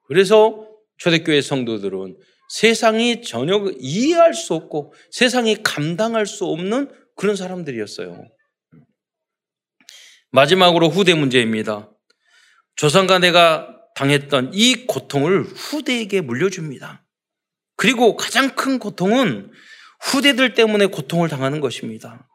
그래서 0.07 0.70
초대교회 1.01 1.41
성도들은 1.41 2.17
세상이 2.51 3.23
전혀 3.23 3.73
이해할 3.79 4.35
수 4.35 4.55
없고 4.55 4.93
세상이 5.11 5.63
감당할 5.63 6.27
수 6.27 6.45
없는 6.47 6.91
그런 7.17 7.37
사람들이었어요. 7.37 8.25
마지막으로 10.31 10.89
후대 10.89 11.15
문제입니다. 11.15 11.91
조상간대가 12.77 13.77
당했던 13.97 14.53
이 14.55 14.87
고통을 14.87 15.43
후대에게 15.43 16.21
물려줍니다. 16.21 17.05
그리고 17.77 18.17
가장 18.17 18.55
큰 18.55 18.79
고통은 18.79 19.51
후대들 20.01 20.55
때문에 20.55 20.87
고통을 20.87 21.29
당하는 21.29 21.61
것입니다. 21.61 22.29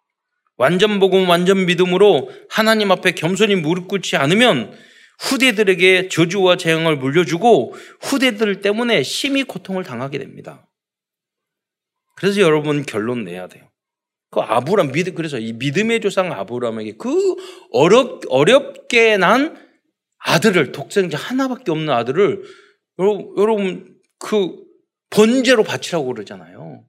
완전 0.58 0.99
복음, 0.99 1.30
완전 1.30 1.65
믿음으로 1.65 2.32
하나님 2.49 2.91
앞에 2.91 3.12
겸손히 3.12 3.56
무릎 3.56 3.88
꿇지 3.88 4.15
않으면 4.15 4.75
후대들에게 5.19 6.10
저주와 6.10 6.58
재앙을 6.58 6.97
물려주고 6.97 7.75
후대들 8.01 8.62
때문에 8.62 9.04
심히 9.04 9.43
고통을 9.43 9.84
당하게 9.84 10.17
됩니다. 10.17 10.67
그래서 12.15 12.41
여러분 12.41 12.84
결론 12.84 13.23
내야 13.23 13.47
돼요. 13.47 13.69
그 14.32 14.39
아브람 14.41 14.91
믿음 14.91 15.15
그래서 15.15 15.39
이 15.39 15.54
믿음의 15.54 16.01
조상 16.01 16.32
아브람에게 16.32 16.97
그 16.97 17.36
어렵 17.71 18.23
어렵게 18.28 19.17
난 19.17 19.58
아들을 20.17 20.71
독생자 20.71 21.17
하나밖에 21.17 21.71
없는 21.71 21.93
아들을 21.93 22.43
여러분 22.99 23.97
그 24.19 24.63
번제로 25.10 25.63
바치라고 25.63 26.06
그러잖아요. 26.08 26.86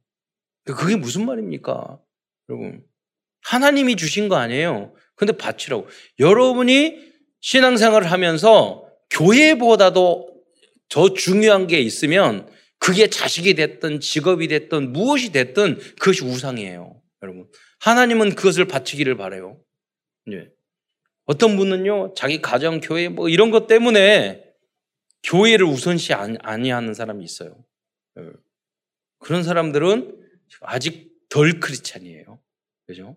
그게 0.64 0.96
무슨 0.96 1.26
말입니까? 1.26 2.00
여러분 2.48 2.84
하나님이 3.42 3.96
주신 3.96 4.28
거 4.28 4.36
아니에요. 4.36 4.92
근데 5.14 5.36
바치라고. 5.36 5.86
여러분이 6.18 6.98
신앙생활을 7.46 8.10
하면서 8.10 8.90
교회보다도 9.10 10.42
더 10.88 11.14
중요한 11.14 11.68
게 11.68 11.78
있으면 11.78 12.50
그게 12.80 13.06
자식이 13.06 13.54
됐든 13.54 14.00
직업이 14.00 14.48
됐든 14.48 14.92
무엇이 14.92 15.30
됐든 15.30 15.78
그것이 16.00 16.24
우상이에요. 16.24 17.00
여러분. 17.22 17.48
하나님은 17.78 18.34
그것을 18.34 18.64
바치기를 18.64 19.16
바래요. 19.16 19.60
예. 20.32 20.48
어떤 21.26 21.56
분은요, 21.56 22.14
자기 22.14 22.42
가정, 22.42 22.80
교회 22.80 23.08
뭐 23.08 23.28
이런 23.28 23.52
것 23.52 23.68
때문에 23.68 24.42
교회를 25.22 25.66
우선시 25.66 26.14
아니하는 26.14 26.94
사람이 26.94 27.24
있어요. 27.24 27.64
예. 28.18 28.24
그런 29.20 29.44
사람들은 29.44 30.20
아직 30.62 31.12
덜 31.28 31.60
크리스찬이에요. 31.60 32.40
그죠? 32.88 33.16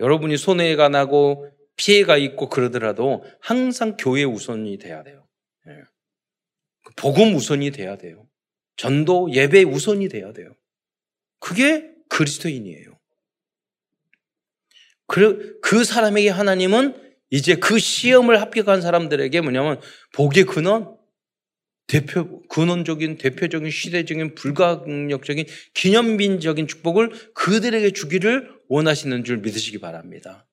여러분이 0.00 0.36
손해가 0.36 0.90
나고 0.90 1.55
피해가 1.76 2.16
있고 2.16 2.48
그러더라도 2.48 3.24
항상 3.40 3.96
교회 3.96 4.24
우선이 4.24 4.78
돼야 4.78 5.02
돼요. 5.02 5.26
예. 5.68 5.82
복음 6.96 7.34
우선이 7.34 7.70
돼야 7.70 7.96
돼요. 7.96 8.26
전도 8.76 9.32
예배 9.32 9.62
우선이 9.64 10.08
돼야 10.08 10.32
돼요. 10.32 10.54
그게 11.38 11.90
그리스도인이에요. 12.08 12.98
그, 15.06 15.58
그 15.60 15.84
사람에게 15.84 16.30
하나님은 16.30 17.06
이제 17.30 17.56
그 17.56 17.78
시험을 17.78 18.40
합격한 18.40 18.80
사람들에게 18.80 19.40
뭐냐면 19.40 19.80
복의 20.12 20.44
근원, 20.44 20.96
대표, 21.86 22.42
근원적인, 22.48 23.18
대표적인, 23.18 23.70
시대적인, 23.70 24.34
불가역적인, 24.34 25.46
기념빈적인 25.74 26.66
축복을 26.66 27.10
그들에게 27.34 27.92
주기를 27.92 28.50
원하시는 28.68 29.24
줄 29.24 29.38
믿으시기 29.38 29.78
바랍니다. 29.78 30.46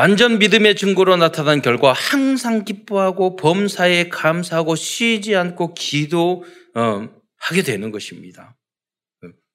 완전 0.00 0.38
믿음의 0.38 0.76
증거로 0.76 1.18
나타난 1.18 1.60
결과 1.60 1.92
항상 1.92 2.64
기뻐하고 2.64 3.36
범사에 3.36 4.08
감사하고 4.08 4.74
쉬지 4.74 5.36
않고 5.36 5.74
기도하게 5.74 6.40
어, 6.74 7.62
되는 7.62 7.90
것입니다. 7.90 8.56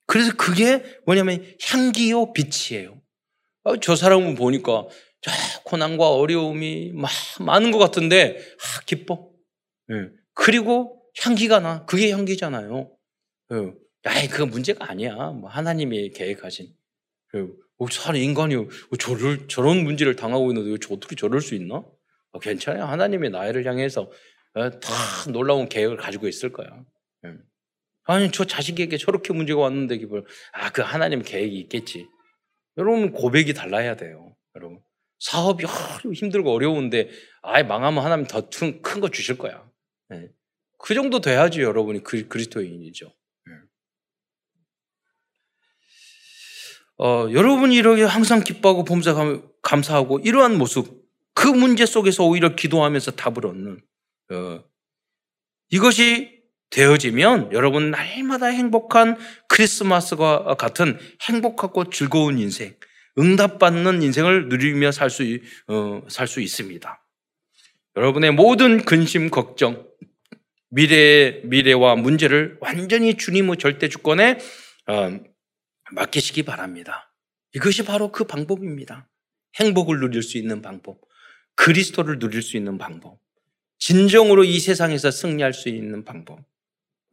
그래서 0.05 0.36
그게 0.38 0.84
뭐냐면 1.08 1.43
향기요 1.63 2.31
빛이에요. 2.34 3.01
어, 3.63 3.79
저 3.79 3.95
사람은 3.95 4.36
보니까 4.36 4.86
고난과 5.63 6.12
어려움이 6.12 6.91
막 6.93 7.10
많은 7.39 7.71
것 7.71 7.79
같은데 7.79 8.38
아, 8.38 8.81
기뻐. 8.86 9.31
예. 9.89 10.12
그리고 10.36 11.01
향기가 11.23 11.60
나. 11.60 11.86
그게 11.86 12.12
향기잖아요. 12.12 12.91
예. 13.51 13.73
아이 14.03 14.27
그거 14.27 14.45
문제가 14.45 14.91
아니야. 14.91 15.15
뭐 15.31 15.49
하나님이 15.49 16.12
계획하신. 16.12 16.71
예. 17.82 17.84
어, 17.84 18.16
인간이 18.16 18.56
어, 18.56 18.68
저를 19.00 19.48
저런 19.48 19.84
문제를 19.84 20.16
당하고 20.16 20.52
있는데 20.52 20.78
저 20.82 20.94
어떻게 20.94 21.16
저럴 21.16 21.42
수 21.42 21.56
있나? 21.56 21.84
어, 22.32 22.40
괜찮아요. 22.40 22.86
하나님의 22.86 23.30
나이를 23.32 23.66
향해서 23.66 24.12
다 24.54 25.32
놀라운 25.32 25.68
계획을 25.68 25.98
가지고 25.98 26.28
있을 26.28 26.52
거야. 26.52 26.68
아니 28.08 28.32
저 28.32 28.46
자식에게 28.46 28.98
저렇게 28.98 29.34
문제가 29.34 29.62
왔는데 29.62 29.98
기분 29.98 30.24
아 30.54 30.70
그 30.70 30.82
하나님 30.82 31.22
계획이 31.24 31.58
있겠지. 31.62 32.08
여러분 32.78 33.12
고백이 33.12 33.54
달라야 33.54 33.96
돼요. 33.96 34.36
여러분 34.56 34.80
사업이 35.20 35.66
힘들고 36.14 36.52
어려운데 36.54 37.10
아예 37.42 37.64
망하면 37.64 38.04
하나님 38.04 38.28
더 38.28 38.42
큰 38.50 39.02
거 39.02 39.10
주실 39.10 39.38
거야. 39.38 39.68
네. 40.10 40.30
그 40.78 40.94
정도 40.94 41.20
돼야지 41.20 41.62
여러분이 41.62 42.04
그, 42.04 42.28
그리스도인이죠. 42.28 43.12
어, 46.97 47.27
여러분이 47.31 47.75
이렇게 47.75 48.03
항상 48.03 48.41
기뻐하고 48.43 48.84
범사 48.84 49.13
감사하고 49.62 50.19
이러한 50.19 50.58
모습 50.58 51.03
그 51.34 51.47
문제 51.47 51.86
속에서 51.86 52.23
오히려 52.23 52.55
기도하면서 52.55 53.12
답을 53.12 53.45
얻는 53.45 53.81
어, 54.31 54.63
이것이 55.69 56.36
되어지면 56.69 57.51
여러분 57.53 57.91
날마다 57.91 58.47
행복한 58.47 59.17
크리스마스와 59.47 60.55
같은 60.55 60.97
행복하고 61.21 61.89
즐거운 61.89 62.38
인생, 62.39 62.75
응답받는 63.17 64.01
인생을 64.01 64.49
누리며 64.49 64.91
살 64.91 65.10
수, 65.10 65.23
어, 65.67 66.01
살 66.10 66.27
수 66.27 66.41
있습니다. 66.41 67.01
여러분의 67.95 68.31
모든 68.31 68.84
근심, 68.84 69.29
걱정, 69.29 69.88
미래, 70.69 71.39
미래와 71.45 71.95
문제를 71.95 72.58
완전히 72.60 73.15
주님의 73.15 73.58
절대 73.58 73.88
주권에 73.88 74.39
어, 74.88 75.19
맡기시기 75.91 76.43
바랍니다. 76.43 77.13
이것이 77.54 77.84
바로 77.84 78.12
그 78.12 78.26
방법입니다. 78.26 79.10
행복을 79.60 80.00
누릴 80.00 80.24
수 80.24 80.38
있는 80.38 80.62
방법, 80.62 81.00
그리스도를 81.56 82.19
누릴 82.19 82.41
수 82.41 82.58
있는 82.58 82.78
방법, 82.78 83.19
진정으로 83.80 84.43
이 84.43 84.60
세상에서 84.60 85.12
승리할 85.12 85.54
수 85.54 85.69
있는 85.69 86.04
방법. 86.04 86.39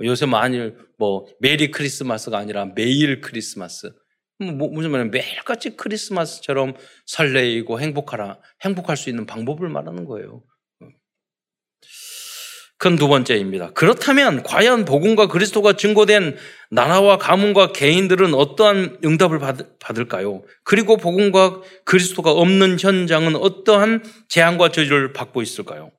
요새 0.02 0.26
만일 0.26 0.76
뭐 0.98 1.26
메리 1.38 1.70
크리스마스가 1.70 2.38
아니라 2.38 2.66
매일 2.74 3.20
크리스마스. 3.20 3.92
뭐 4.38 4.68
무슨 4.68 4.90
말이야 4.90 5.10
매일같이 5.10 5.76
크리스마스처럼 5.76 6.74
설레이고 7.06 7.78
행복하라 7.78 8.40
행복할 8.62 8.96
수 8.96 9.08
있는 9.10 9.26
방법을 9.26 9.68
말하는 9.68 10.04
거예요. 10.04 10.42
그건 12.82 12.96
두 12.96 13.06
번째입니다. 13.06 13.70
그렇다면 13.74 14.42
과연 14.42 14.84
복음과 14.84 15.28
그리스도가 15.28 15.74
증거된 15.74 16.36
나라와 16.68 17.16
가문과 17.16 17.70
개인들은 17.70 18.34
어떠한 18.34 18.98
응답을 19.04 19.38
받을까요? 19.78 20.42
그리고 20.64 20.96
복음과 20.96 21.60
그리스도가 21.84 22.32
없는 22.32 22.80
현장은 22.80 23.36
어떠한 23.36 24.02
재앙과 24.28 24.72
저주를 24.72 25.12
받고 25.12 25.42
있을까요? 25.42 25.92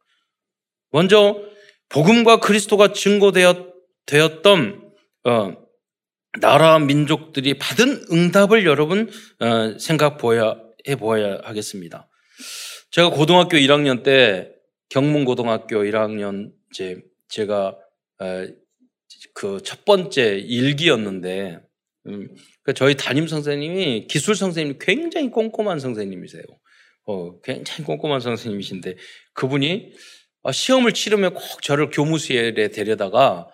먼저 0.91 1.39
복음과 1.87 2.41
그리스도가 2.41 2.91
증거되었던 2.91 4.81
어, 5.23 5.53
나라 6.41 6.79
민족들이 6.79 7.57
받은 7.59 8.07
응답을 8.11 8.65
여러분 8.65 9.09
어, 9.39 9.77
생각 9.79 10.17
보야 10.17 10.57
해 10.89 10.97
보아야 10.97 11.39
하겠습니다. 11.43 12.09
제가 12.91 13.11
고등학교 13.11 13.55
1학년 13.55 14.03
때 14.03 14.49
경문고등학교 14.89 15.77
1학년 15.77 16.51
이제 16.73 16.99
제가 17.29 17.77
어, 18.19 18.47
그첫 19.35 19.85
번째 19.85 20.37
일기였는데 20.39 21.59
음, 22.07 22.35
그 22.63 22.73
저희 22.73 22.95
담임 22.95 23.27
선생님이 23.27 24.07
기술 24.07 24.35
선생님이 24.35 24.79
굉장히 24.81 25.29
꼼꼼한 25.29 25.79
선생님이세요. 25.79 26.43
어, 27.05 27.39
굉장히 27.41 27.83
꼼꼼한 27.83 28.19
선생님이신데 28.19 28.95
그분이 29.33 29.93
어, 30.41 30.51
시험을 30.51 30.93
치르면 30.93 31.35
꼭 31.35 31.61
저를 31.61 31.89
교무실에 31.89 32.69
데려다가 32.69 33.47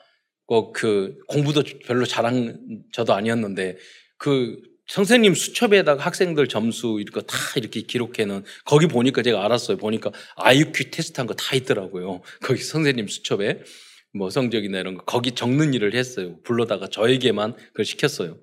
그 0.73 1.15
공부도 1.27 1.62
별로 1.86 2.05
잘한 2.05 2.84
저도 2.91 3.13
아니었는데 3.13 3.77
그 4.17 4.60
선생님 4.89 5.36
수첩에다가 5.36 6.04
학생들 6.04 6.47
점수 6.47 6.97
이거 6.99 7.21
다 7.21 7.38
이렇게 7.58 7.82
기록해는 7.82 8.43
거기 8.65 8.88
보니까 8.88 9.21
제가 9.21 9.45
알았어요. 9.45 9.78
보니까 9.78 10.12
IQ 10.36 10.89
테스트 10.91 11.19
한 11.21 11.28
거 11.28 11.36
다 11.36 11.56
있더라고요. 11.56 12.21
거기 12.41 12.62
선생님 12.62 13.08
수첩에 13.08 13.62
뭐 14.17 14.32
성적이나 14.32 14.80
이런 14.80 14.95
거 14.95 15.04
거기 15.06 15.34
적는 15.34 15.75
일을 15.75 15.93
했어요. 15.93 16.39
불러다가 16.43 16.88
저에게만 16.89 17.56
그걸 17.67 17.86
시켰어요. 17.86 18.38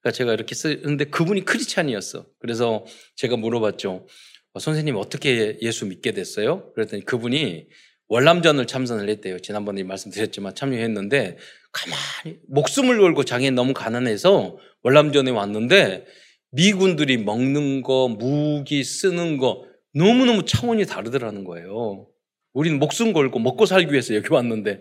그러니까 0.00 0.16
제가 0.16 0.32
이렇게 0.32 0.54
쓰는데 0.54 1.06
그분이 1.06 1.44
크리스찬이었어. 1.44 2.24
그래서 2.38 2.86
제가 3.16 3.36
물어봤죠. 3.36 4.06
어, 4.52 4.58
선생님 4.60 4.94
어떻게 4.96 5.58
예수 5.60 5.86
믿게 5.86 6.12
됐어요? 6.12 6.72
그랬더니 6.74 7.04
그분이 7.04 7.66
월남전을 8.08 8.66
참선을 8.68 9.08
했대요. 9.08 9.40
지난번에 9.40 9.82
말씀드렸지만 9.82 10.54
참여했는데 10.54 11.36
가만히 11.72 12.38
목숨을 12.48 12.98
걸고 12.98 13.24
장애인 13.24 13.54
너무 13.54 13.72
가난해서 13.74 14.56
월남전에 14.82 15.30
왔는데 15.30 16.06
미군들이 16.52 17.18
먹는 17.18 17.82
거, 17.82 18.08
무기 18.08 18.82
쓰는 18.82 19.36
거 19.36 19.64
너무너무 19.94 20.44
차원이 20.44 20.86
다르더라는 20.86 21.44
거예요. 21.44 22.06
우리는 22.52 22.78
목숨 22.78 23.12
걸고 23.12 23.38
먹고 23.38 23.66
살기 23.66 23.92
위해서 23.92 24.14
여기 24.14 24.32
왔는데 24.32 24.80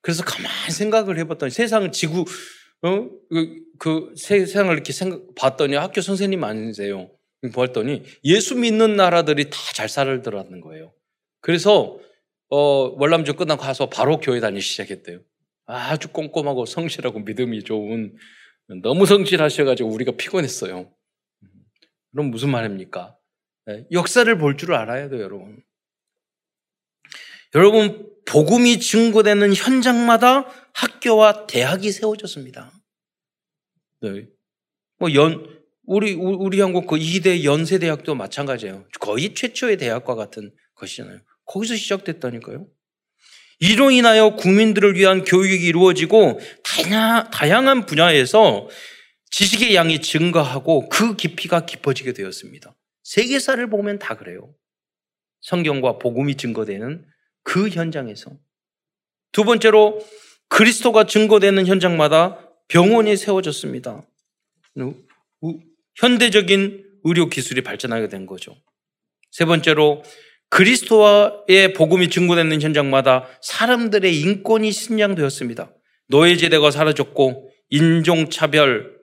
그래서 0.00 0.22
가만히 0.24 0.70
생각을 0.70 1.18
해봤더니 1.18 1.50
세상을 1.50 1.90
지구 1.92 2.24
어? 2.82 3.08
그, 3.30 3.56
그 3.78 4.14
세상을 4.16 4.72
이렇게 4.72 4.92
생각 4.92 5.34
봤더니 5.34 5.74
학교 5.74 6.00
선생님 6.00 6.44
아니세요. 6.44 7.10
보았더니 7.52 8.02
예수 8.24 8.56
믿는 8.56 8.96
나라들이 8.96 9.50
다 9.50 9.58
잘 9.78 9.88
살더라는 9.88 10.60
거예요. 10.60 10.92
그래서 11.40 11.98
어, 12.50 12.58
월남전 12.98 13.36
끝나고 13.36 13.62
가서 13.62 13.88
바로 13.88 14.18
교회 14.18 14.40
다니기 14.40 14.60
시작했대요. 14.60 15.20
아주 15.68 16.08
꼼꼼하고 16.08 16.64
성실하고 16.66 17.20
믿음이 17.20 17.62
좋은 17.62 18.16
너무 18.82 19.06
성실하셔가지고 19.06 19.90
우리가 19.90 20.12
피곤했어요. 20.12 20.90
그럼 22.12 22.30
무슨 22.30 22.50
말입니까? 22.50 23.16
네, 23.66 23.86
역사를 23.92 24.38
볼 24.38 24.56
줄 24.56 24.72
알아야 24.74 25.08
돼요, 25.10 25.22
여러분. 25.22 25.62
여러분, 27.54 28.10
복음이 28.26 28.80
증거되는 28.80 29.54
현장마다 29.54 30.46
학교와 30.74 31.46
대학이 31.46 31.90
세워졌습니다. 31.92 32.72
네. 34.00 34.28
뭐 34.98 35.12
연, 35.14 35.62
우리, 35.84 36.14
우리 36.14 36.60
한국 36.60 36.86
그 36.86 36.96
2대 36.96 37.44
연세대학도 37.44 38.14
마찬가지예요. 38.14 38.86
거의 39.00 39.34
최초의 39.34 39.76
대학과 39.76 40.14
같은 40.14 40.50
것이잖아요. 40.74 41.20
거기서 41.46 41.76
시작됐다니까요. 41.76 42.66
이로 43.60 43.90
인하여 43.90 44.36
국민들을 44.36 44.94
위한 44.94 45.24
교육이 45.24 45.66
이루어지고 45.66 46.40
다양한 47.32 47.86
분야에서 47.86 48.68
지식의 49.30 49.74
양이 49.74 50.00
증가하고 50.00 50.88
그 50.88 51.16
깊이가 51.16 51.66
깊어지게 51.66 52.12
되었습니다. 52.12 52.74
세계사를 53.02 53.68
보면 53.68 53.98
다 53.98 54.16
그래요. 54.16 54.54
성경과 55.40 55.98
복음이 55.98 56.36
증거되는 56.36 57.04
그 57.42 57.68
현장에서. 57.68 58.32
두 59.32 59.44
번째로 59.44 60.04
그리스도가 60.48 61.04
증거되는 61.04 61.66
현장마다 61.66 62.38
병원이 62.68 63.16
세워졌습니다. 63.16 64.06
현대적인 65.96 66.84
의료 67.04 67.28
기술이 67.28 67.62
발전하게 67.62 68.08
된 68.08 68.26
거죠. 68.26 68.56
세 69.30 69.44
번째로 69.44 70.02
그리스도의 70.50 71.72
복음이 71.74 72.08
증거되는 72.08 72.62
현장마다 72.62 73.26
사람들의 73.42 74.18
인권이 74.20 74.72
신장되었습니다. 74.72 75.70
노예제대가 76.08 76.70
사라졌고 76.70 77.50
인종차별, 77.70 78.96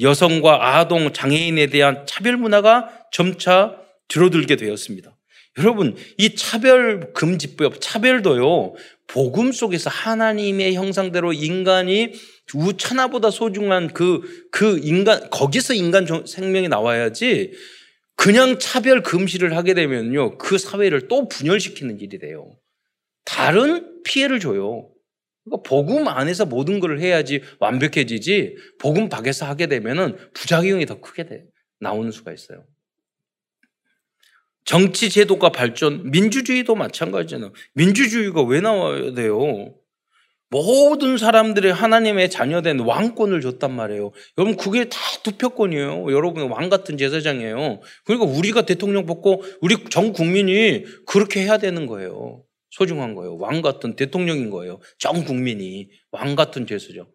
여성과 0.00 0.76
아동, 0.76 1.12
장애인에 1.12 1.66
대한 1.66 2.04
차별 2.06 2.36
문화가 2.36 2.88
점차 3.12 3.76
줄어들게 4.08 4.56
되었습니다. 4.56 5.16
여러분, 5.58 5.96
이 6.18 6.34
차별 6.36 7.12
금지법, 7.12 7.80
차별도요, 7.80 8.74
복음 9.08 9.50
속에서 9.50 9.90
하나님의 9.90 10.74
형상대로 10.74 11.32
인간이 11.32 12.12
우천하보다 12.54 13.30
소중한 13.30 13.88
그, 13.88 14.20
그 14.52 14.78
인간, 14.82 15.28
거기서 15.30 15.74
인간 15.74 16.06
생명이 16.26 16.68
나와야지 16.68 17.52
그냥 18.18 18.58
차별 18.58 19.04
금지를 19.04 19.56
하게 19.56 19.74
되면요, 19.74 20.38
그 20.38 20.58
사회를 20.58 21.06
또 21.06 21.28
분열시키는 21.28 22.00
일이 22.00 22.18
돼요. 22.18 22.58
다른 23.24 24.02
피해를 24.02 24.40
줘요. 24.40 24.90
그러니까 25.44 25.62
복음 25.62 26.08
안에서 26.08 26.44
모든 26.44 26.80
걸 26.80 26.98
해야지 26.98 27.42
완벽해지지, 27.60 28.56
복음 28.80 29.08
밖에서 29.08 29.46
하게 29.46 29.68
되면은 29.68 30.16
부작용이 30.34 30.84
더 30.84 31.00
크게 31.00 31.26
돼, 31.26 31.44
나오는 31.78 32.10
수가 32.10 32.32
있어요. 32.32 32.66
정치 34.64 35.10
제도가 35.10 35.50
발전, 35.50 36.10
민주주의도 36.10 36.74
마찬가지잖아요. 36.74 37.52
민주주의가 37.74 38.42
왜 38.42 38.60
나와야 38.60 39.14
돼요? 39.14 39.76
모든 40.50 41.18
사람들이 41.18 41.70
하나님의 41.70 42.30
자녀된 42.30 42.80
왕권을 42.80 43.40
줬단 43.42 43.74
말이에요. 43.74 44.12
여러분, 44.38 44.56
그게 44.56 44.88
다 44.88 44.98
투표권이에요. 45.22 46.10
여러분, 46.12 46.50
왕 46.50 46.70
같은 46.70 46.96
제사장이에요. 46.96 47.80
그러니까 48.04 48.30
우리가 48.30 48.62
대통령 48.62 49.04
뽑고 49.04 49.44
우리 49.60 49.76
전 49.90 50.12
국민이 50.12 50.84
그렇게 51.06 51.42
해야 51.42 51.58
되는 51.58 51.86
거예요. 51.86 52.44
소중한 52.70 53.14
거예요. 53.14 53.36
왕 53.36 53.60
같은 53.60 53.96
대통령인 53.96 54.50
거예요. 54.50 54.80
전 54.98 55.24
국민이 55.24 55.90
왕 56.12 56.34
같은 56.34 56.66
제사장. 56.66 57.06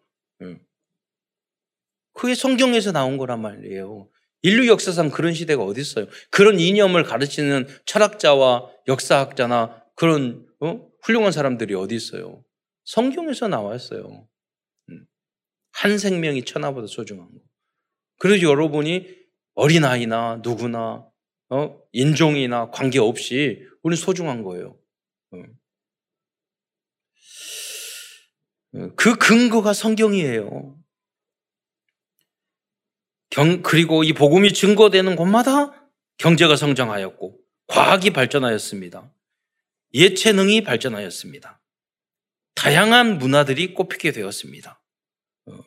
그게 2.12 2.34
성경에서 2.34 2.92
나온 2.92 3.16
거란 3.18 3.42
말이에요. 3.42 4.08
인류 4.42 4.68
역사상 4.68 5.10
그런 5.10 5.34
시대가 5.34 5.64
어디 5.64 5.80
있어요? 5.80 6.06
그런 6.30 6.60
이념을 6.60 7.02
가르치는 7.02 7.66
철학자와 7.86 8.68
역사학자나 8.86 9.82
그런 9.96 10.46
어? 10.60 10.86
훌륭한 11.02 11.32
사람들이 11.32 11.74
어디 11.74 11.94
있어요? 11.94 12.43
성경에서 12.84 13.48
나왔어요. 13.48 14.28
음. 14.90 15.06
한 15.72 15.98
생명이 15.98 16.44
천하보다 16.44 16.86
소중한 16.86 17.26
거. 17.32 17.40
그래서 18.18 18.42
여러분이 18.42 19.24
어린아이나 19.54 20.40
누구나 20.42 21.08
어? 21.50 21.80
인종이나 21.92 22.70
관계없이 22.70 23.66
우리는 23.82 24.00
소중한 24.00 24.42
거예요. 24.42 24.78
어. 25.32 25.36
어, 28.76 28.90
그 28.96 29.16
근거가 29.16 29.72
성경이에요. 29.72 30.78
경, 33.30 33.62
그리고 33.62 34.04
이 34.04 34.12
복음이 34.12 34.52
증거되는 34.52 35.16
곳마다 35.16 35.90
경제가 36.18 36.56
성장하였고 36.56 37.38
과학이 37.66 38.10
발전하였습니다. 38.10 39.12
예체능이 39.92 40.62
발전하였습니다. 40.62 41.60
다양한 42.54 43.18
문화들이 43.18 43.74
꼽히게 43.74 44.12
되었습니다. 44.12 44.80
어. 45.46 45.58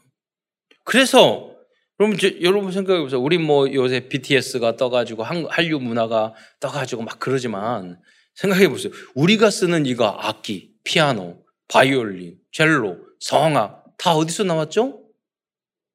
그래서 0.83 1.53
여러분, 1.99 2.17
여러분 2.41 2.71
생각해 2.71 3.01
보세요. 3.01 3.21
우리 3.21 3.37
뭐 3.37 3.71
요새 3.73 4.07
BTS가 4.07 4.75
떠가지고 4.77 5.23
한류 5.23 5.79
문화가 5.79 6.33
떠가지고 6.59 7.03
막 7.03 7.19
그러지만 7.19 7.99
생각해 8.35 8.69
보세요. 8.69 8.93
우리가 9.15 9.49
쓰는 9.49 9.85
이거 9.85 10.05
악기, 10.07 10.71
피아노, 10.83 11.43
바이올린, 11.67 12.37
첼로, 12.51 12.99
성악 13.19 13.85
다 13.97 14.13
어디서 14.13 14.43
나왔죠? 14.43 15.01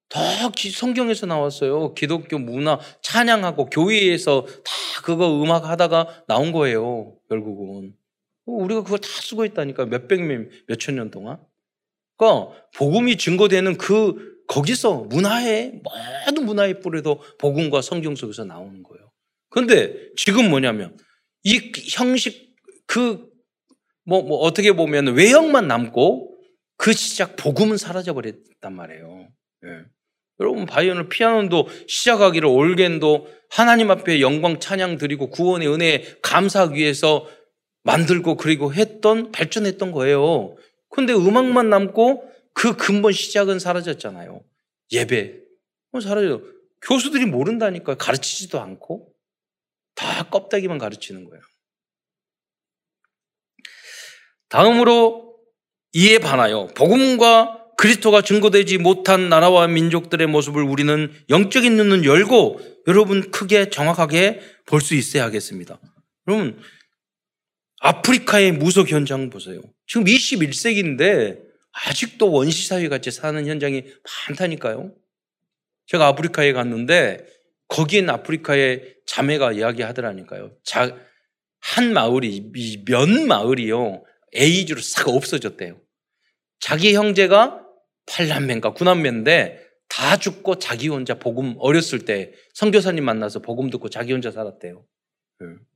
다 0.08 0.20
성경에서 0.74 1.26
나왔어요. 1.26 1.94
기독교 1.94 2.38
문화 2.38 2.78
찬양하고 3.00 3.66
교회에서 3.66 4.44
다 4.44 4.72
그거 5.02 5.42
음악 5.42 5.64
하다가 5.64 6.24
나온 6.26 6.52
거예요. 6.52 7.14
결국은 7.28 7.94
우리가 8.46 8.82
그걸 8.82 8.98
다 8.98 9.08
쓰고 9.08 9.44
있다니까 9.44 9.86
몇백 9.86 10.22
명, 10.22 10.48
몇천 10.66 10.96
년 10.96 11.10
동안. 11.10 11.38
그러니까 12.16 12.52
복음이 12.76 13.16
증거되는 13.16 13.76
그 13.78 14.32
거기서 14.48 15.04
문화에 15.04 15.80
모든 16.26 16.44
문화의 16.44 16.80
뿌리도 16.80 17.22
복음과 17.38 17.82
성경 17.82 18.14
속에서 18.14 18.44
나오는 18.44 18.82
거예요. 18.82 19.10
그런데 19.50 19.94
지금 20.16 20.50
뭐냐면 20.50 20.96
이 21.44 21.72
형식 21.94 22.54
그 22.86 23.30
뭐, 24.04 24.22
뭐 24.22 24.38
어떻게 24.38 24.72
보면 24.72 25.14
외형만 25.14 25.68
남고 25.68 26.36
그 26.76 26.92
시작 26.92 27.36
복음은 27.36 27.76
사라져 27.76 28.12
버렸단 28.14 28.74
말이에요. 28.74 29.28
예. 29.64 29.68
여러분 30.40 30.66
바이올린 30.66 31.08
피아노도 31.08 31.68
시작하기를 31.86 32.48
올겐도 32.48 33.28
하나님 33.50 33.90
앞에 33.90 34.20
영광 34.20 34.58
찬양 34.58 34.98
드리고 34.98 35.30
구원의 35.30 35.68
은혜 35.72 36.02
감사하기 36.22 36.74
위해서 36.74 37.28
만들고 37.84 38.36
그리고 38.36 38.72
했던 38.72 39.32
발전했던 39.32 39.92
거예요. 39.92 40.56
근데 40.88 41.12
음악만 41.12 41.70
남고 41.70 42.30
그 42.54 42.76
근본 42.76 43.12
시작은 43.12 43.58
사라졌잖아요. 43.58 44.42
예배. 44.92 45.40
사라져. 46.02 46.42
교수들이 46.82 47.26
모른다니까 47.26 47.94
가르치지도 47.94 48.60
않고 48.60 49.12
다 49.94 50.28
껍데기만 50.30 50.78
가르치는 50.78 51.24
거예요. 51.24 51.42
다음으로 54.48 55.36
이에 55.94 56.18
반하여 56.18 56.68
복음과 56.76 57.58
그리스도가 57.78 58.22
증거되지 58.22 58.78
못한 58.78 59.28
나라와 59.28 59.66
민족들의 59.66 60.26
모습을 60.26 60.62
우리는 60.62 61.12
영적인 61.30 61.76
눈을 61.76 62.04
열고 62.04 62.60
여러분 62.86 63.30
크게 63.30 63.70
정확하게 63.70 64.40
볼 64.66 64.80
수 64.80 64.94
있어야 64.94 65.24
하겠습니다. 65.24 65.80
여러분 66.28 66.60
아프리카의 67.82 68.52
무속 68.52 68.90
현장 68.90 69.28
보세요. 69.28 69.60
지금 69.88 70.04
21세기인데 70.04 71.42
아직도 71.72 72.30
원시 72.30 72.68
사회 72.68 72.88
같이 72.88 73.10
사는 73.10 73.44
현장이 73.44 73.84
많다니까요. 74.28 74.94
제가 75.86 76.06
아프리카에 76.06 76.52
갔는데 76.52 77.26
거기엔 77.66 78.08
아프리카의 78.08 78.98
자매가 79.06 79.52
이야기하더라니까요. 79.52 80.52
자, 80.62 80.96
한 81.58 81.92
마을이, 81.92 82.52
면 82.86 83.26
마을이요. 83.26 84.04
에이즈로 84.32 84.80
싹 84.80 85.08
없어졌대요. 85.08 85.80
자기 86.60 86.94
형제가 86.94 87.66
8남매인가 88.06 88.76
9남매인데 88.76 89.58
다 89.88 90.16
죽고 90.16 90.60
자기 90.60 90.88
혼자 90.88 91.18
복음 91.18 91.56
어렸을 91.58 92.04
때 92.04 92.32
선교사님 92.54 93.04
만나서 93.04 93.40
복음 93.40 93.70
듣고 93.70 93.88
자기 93.90 94.12
혼자 94.12 94.30
살았대요. 94.30 94.84
예. 95.42 95.71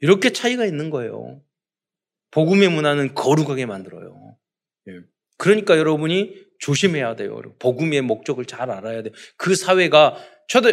이렇게 0.00 0.30
차이가 0.30 0.64
있는 0.64 0.90
거예요. 0.90 1.40
복음의 2.30 2.68
문화는 2.68 3.14
거룩하게 3.14 3.66
만들어요. 3.66 4.36
예. 4.88 5.00
그러니까 5.36 5.78
여러분이 5.78 6.34
조심해야 6.58 7.16
돼요. 7.16 7.40
복음의 7.58 8.02
목적을 8.02 8.44
잘 8.44 8.70
알아야 8.70 9.02
돼요. 9.02 9.12
그 9.36 9.54
사회가 9.54 10.16
저도 10.48 10.72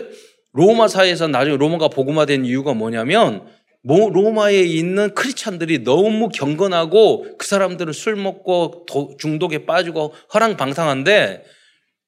로마 0.54 0.88
사회에서 0.88 1.28
나중에 1.28 1.58
로마가 1.58 1.90
복음화된 1.90 2.46
이유가 2.46 2.74
뭐냐면 2.74 3.48
로마에 3.84 4.62
있는 4.62 5.14
크리스찬들이 5.14 5.84
너무 5.84 6.30
경건하고 6.30 7.38
그 7.38 7.48
사람들은 7.48 7.94
술 7.94 8.16
먹고 8.18 8.86
중독에 9.18 9.66
빠지고 9.66 10.14
허랑방탕한데 10.34 11.46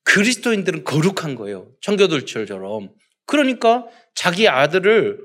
그리스도인들은 0.03 0.83
거룩한 0.83 1.35
거예요. 1.35 1.67
청교도처럼. 1.81 2.91
그러니까 3.25 3.85
자기 4.15 4.47
아들을 4.49 5.19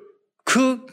그, 0.45 0.73
어, 0.73 0.87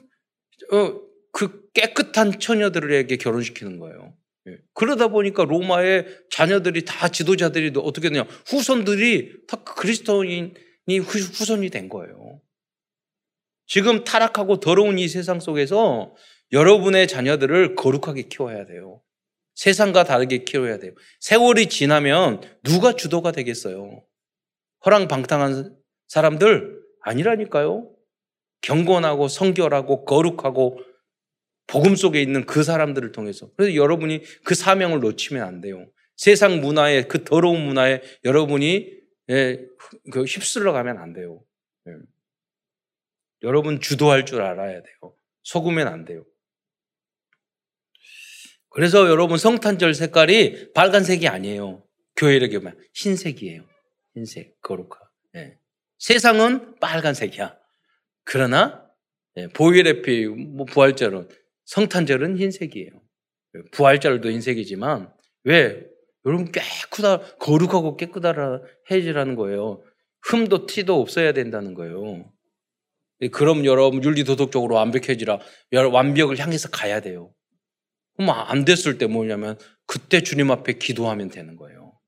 그 1.31 1.69
깨끗한 1.73 2.39
처녀들에게 2.39 3.15
결혼시키는 3.17 3.79
거예요. 3.79 4.13
예. 4.47 4.57
그러다 4.73 5.09
보니까 5.09 5.43
로마의 5.43 6.05
자녀들이 6.31 6.85
다 6.85 7.09
지도자들이 7.09 7.73
어떻게 7.77 8.09
되냐. 8.09 8.23
후손들이 8.47 9.45
다 9.47 9.63
그리스도인이 9.63 10.53
후손이 10.99 11.69
된 11.69 11.89
거예요. 11.89 12.41
지금 13.67 14.03
타락하고 14.03 14.59
더러운 14.59 14.97
이 14.99 15.07
세상 15.07 15.39
속에서 15.39 16.15
여러분의 16.51 17.07
자녀들을 17.07 17.75
거룩하게 17.75 18.23
키워야 18.23 18.65
돼요. 18.65 19.01
세상과 19.55 20.03
다르게 20.05 20.43
키워야 20.43 20.79
돼요. 20.79 20.93
세월이 21.19 21.67
지나면 21.67 22.41
누가 22.63 22.93
주도가 22.93 23.31
되겠어요? 23.31 24.03
허랑방탕한 24.85 25.77
사람들 26.07 26.81
아니라니까요. 27.01 27.89
경건하고 28.61 29.27
성결하고 29.27 30.05
거룩하고 30.05 30.79
복음 31.67 31.95
속에 31.95 32.21
있는 32.21 32.45
그 32.45 32.63
사람들을 32.63 33.11
통해서. 33.11 33.49
그래서 33.55 33.75
여러분이 33.75 34.23
그 34.43 34.55
사명을 34.55 34.99
놓치면 34.99 35.43
안 35.43 35.61
돼요. 35.61 35.87
세상 36.17 36.59
문화에 36.59 37.03
그 37.03 37.23
더러운 37.23 37.65
문화에 37.65 38.01
여러분이 38.25 38.91
예, 39.29 39.65
그 40.11 40.23
휩쓸러 40.23 40.73
가면 40.73 40.97
안 40.97 41.13
돼요. 41.13 41.41
예. 41.87 41.93
여러분 43.43 43.79
주도할 43.79 44.25
줄 44.25 44.41
알아야 44.41 44.81
돼요. 44.81 45.15
속으면 45.43 45.87
안 45.87 46.05
돼요. 46.05 46.25
그래서 48.69 49.09
여러분 49.09 49.37
성탄절 49.37 49.93
색깔이 49.93 50.73
빨간색이 50.73 51.27
아니에요. 51.27 51.83
교회를 52.15 52.49
보면 52.49 52.77
흰색이에요. 52.93 53.63
흰색, 54.13 54.61
거룩하. 54.61 54.99
네. 55.33 55.57
세상은 55.97 56.75
빨간색이야. 56.79 57.60
그러나 58.31 58.89
네, 59.35 59.47
보일에피 59.49 60.25
뭐 60.27 60.65
부활절은 60.65 61.27
성탄절은 61.65 62.37
흰색이에요. 62.37 62.89
부활절도 63.73 64.31
흰색이지만 64.31 65.13
왜 65.43 65.85
여러분 66.25 66.49
깨끗하 66.49 67.19
거룩하고 67.39 67.97
깨끗하라 67.97 68.61
해지라는 68.89 69.35
거예요. 69.35 69.83
흠도 70.21 70.65
티도 70.65 71.01
없어야 71.01 71.33
된다는 71.33 71.73
거예요. 71.73 72.31
그럼 73.33 73.65
여러분 73.65 74.01
윤리도덕적으로 74.01 74.75
완벽해지라 74.75 75.39
완벽을 75.91 76.39
향해서 76.39 76.69
가야 76.69 77.01
돼요. 77.01 77.33
그럼 78.15 78.29
안 78.29 78.63
됐을 78.63 78.97
때 78.97 79.07
뭐냐면 79.07 79.57
그때 79.85 80.21
주님 80.21 80.51
앞에 80.51 80.73
기도하면 80.73 81.29
되는 81.29 81.57
거예요. 81.57 81.99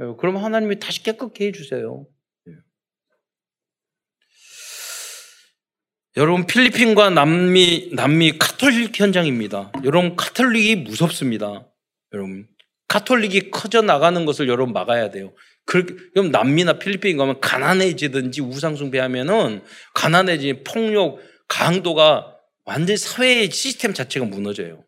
예, 0.00 0.04
그럼 0.18 0.36
하나님이 0.36 0.78
다시 0.78 1.02
깨끗게 1.02 1.46
해주세요. 1.46 2.06
예. 2.48 2.52
여러분 6.16 6.46
필리핀과 6.46 7.10
남미 7.10 7.90
남미 7.94 8.36
카톨릭 8.38 8.98
현장입니다. 9.00 9.72
여러분 9.84 10.14
카톨릭이 10.14 10.76
무섭습니다. 10.76 11.66
여러분 12.12 12.46
카톨릭이 12.88 13.50
커져 13.50 13.80
나가는 13.80 14.22
것을 14.26 14.48
여러분 14.48 14.74
막아야 14.74 15.10
돼요. 15.10 15.32
그럼 15.64 16.30
남미나 16.30 16.78
필리핀 16.78 17.16
가면 17.16 17.40
가난해지든지 17.40 18.42
우상숭배하면은 18.42 19.62
가난해지 19.94 20.64
폭력 20.64 21.18
강도가 21.48 22.36
완전히 22.64 22.98
사회의 22.98 23.50
시스템 23.50 23.94
자체가 23.94 24.26
무너져요. 24.26 24.84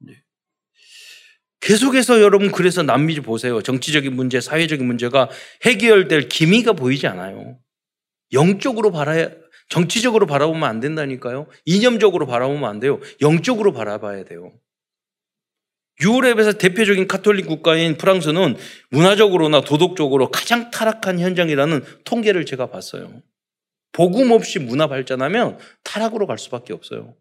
네. 0.00 0.14
계속해서 1.60 2.20
여러분 2.20 2.50
그래서 2.50 2.82
남미 2.82 3.20
보세요. 3.20 3.62
정치적인 3.62 4.12
문제, 4.16 4.40
사회적인 4.40 4.84
문제가 4.84 5.30
해결될 5.64 6.28
기미가 6.28 6.72
보이지 6.72 7.06
않아요. 7.06 7.60
영적으로 8.32 8.90
바라야 8.90 9.41
정치적으로 9.72 10.26
바라보면 10.26 10.68
안 10.68 10.80
된다니까요. 10.80 11.46
이념적으로 11.64 12.26
바라보면 12.26 12.68
안 12.68 12.78
돼요. 12.78 13.00
영적으로 13.22 13.72
바라봐야 13.72 14.24
돼요. 14.24 14.52
유럽에서 16.02 16.52
대표적인 16.52 17.08
카톨릭 17.08 17.46
국가인 17.46 17.96
프랑스는 17.96 18.56
문화적으로나 18.90 19.62
도덕적으로 19.62 20.30
가장 20.30 20.70
타락한 20.70 21.20
현장이라는 21.20 21.84
통계를 22.04 22.44
제가 22.44 22.66
봤어요. 22.66 23.22
복음 23.92 24.30
없이 24.32 24.58
문화 24.58 24.88
발전하면 24.88 25.58
타락으로 25.84 26.26
갈 26.26 26.36
수밖에 26.36 26.74
없어요. 26.74 27.14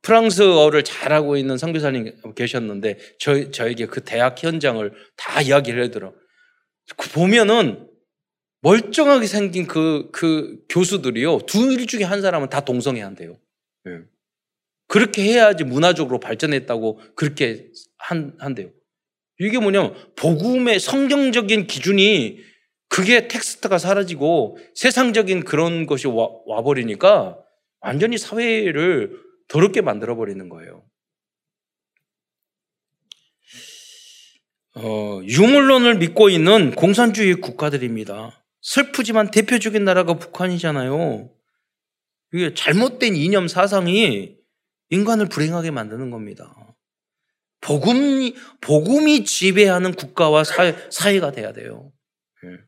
프랑스어를 0.00 0.82
잘하고 0.82 1.36
있는 1.36 1.58
선교사님 1.58 2.34
계셨는데 2.34 2.98
저, 3.18 3.50
저에게 3.50 3.84
그 3.84 4.02
대학 4.02 4.42
현장을 4.42 4.90
다 5.18 5.42
이야기를 5.42 5.82
해더라. 5.84 6.10
그 6.96 7.10
보면은 7.10 7.93
멀쩡하게 8.64 9.26
생긴 9.26 9.66
그, 9.66 10.08
그 10.10 10.64
교수들이요. 10.70 11.40
둘 11.40 11.86
중에 11.86 12.02
한 12.02 12.22
사람은 12.22 12.48
다 12.48 12.60
동성애 12.60 13.02
한대요. 13.02 13.38
네. 13.84 14.00
그렇게 14.88 15.22
해야지 15.22 15.64
문화적으로 15.64 16.18
발전했다고 16.18 17.00
그렇게 17.14 17.68
한, 17.98 18.34
한대요. 18.38 18.70
이게 19.38 19.58
뭐냐면 19.58 19.94
복음의 20.16 20.80
성경적인 20.80 21.66
기준이 21.66 22.38
그게 22.88 23.28
텍스트가 23.28 23.76
사라지고 23.76 24.56
세상적인 24.74 25.44
그런 25.44 25.84
것이 25.84 26.06
와, 26.06 26.30
와버리니까 26.46 27.38
완전히 27.80 28.16
사회를 28.16 29.20
더럽게 29.48 29.82
만들어버리는 29.82 30.48
거예요. 30.48 30.84
어, 34.76 35.20
유물론을 35.22 35.98
믿고 35.98 36.30
있는 36.30 36.74
공산주의 36.74 37.34
국가들입니다. 37.34 38.43
슬프지만 38.64 39.30
대표적인 39.30 39.84
나라가 39.84 40.14
북한이잖아요. 40.14 41.30
이게 42.32 42.54
잘못된 42.54 43.14
이념 43.14 43.46
사상이 43.46 44.36
인간을 44.88 45.28
불행하게 45.28 45.70
만드는 45.70 46.10
겁니다. 46.10 46.74
복음이, 47.60 48.34
복음이 48.60 49.24
지배하는 49.24 49.92
국가와 49.92 50.44
사회, 50.44 50.74
사회가 50.90 51.32
돼야 51.32 51.52
돼요. 51.52 51.92
예. 52.44 52.58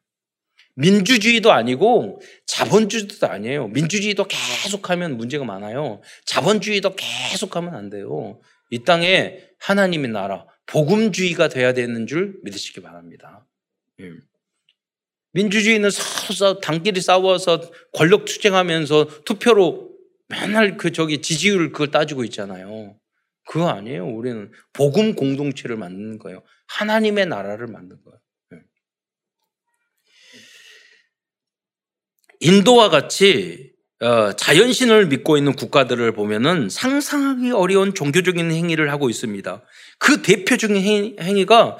민주주의도 0.75 1.53
아니고 1.53 2.21
자본주의도 2.47 3.27
아니에요. 3.27 3.69
민주주의도 3.69 4.27
계속하면 4.29 5.17
문제가 5.17 5.45
많아요. 5.45 6.03
자본주의도 6.27 6.95
계속하면 6.95 7.75
안 7.75 7.89
돼요. 7.89 8.41
이 8.71 8.85
땅에 8.85 9.41
하나님의 9.61 10.11
나라, 10.11 10.47
복음주의가 10.67 11.49
돼야 11.49 11.73
되는 11.73 12.07
줄 12.07 12.39
믿으시기 12.43 12.83
바랍니다. 12.83 13.47
예. 15.37 15.43
민주주의는 15.43 15.91
서로 15.91 16.61
당끼리 16.61 17.01
싸워서 17.01 17.71
권력 17.93 18.25
투쟁하면서 18.25 19.25
투표로 19.25 19.91
맨날 20.29 20.77
그 20.77 20.93
저기 20.93 21.23
지지율 21.23 21.73
그걸 21.73 21.91
따지고 21.91 22.25
있잖아요. 22.25 22.97
그거 23.47 23.69
아니에요. 23.69 24.07
우리는 24.07 24.51
복음 24.73 25.15
공동체를 25.15 25.77
만드는 25.77 26.19
거예요. 26.19 26.43
하나님의 26.69 27.27
나라를 27.27 27.69
만든 27.69 27.99
거예요. 28.05 28.19
예. 28.55 28.59
인도와 32.41 32.89
같이 32.89 33.77
어, 34.01 34.33
자연신을 34.33 35.07
믿고 35.07 35.39
있는 35.39 35.55
국가들을 35.55 36.13
보면은 36.13 36.69
상상하기 36.69 37.53
어려운 37.53 37.95
종교적인 37.95 38.51
행위를 38.51 38.91
하고 38.91 39.09
있습니다. 39.09 39.63
그 39.99 40.21
대표적인 40.21 41.17
행위가 41.19 41.79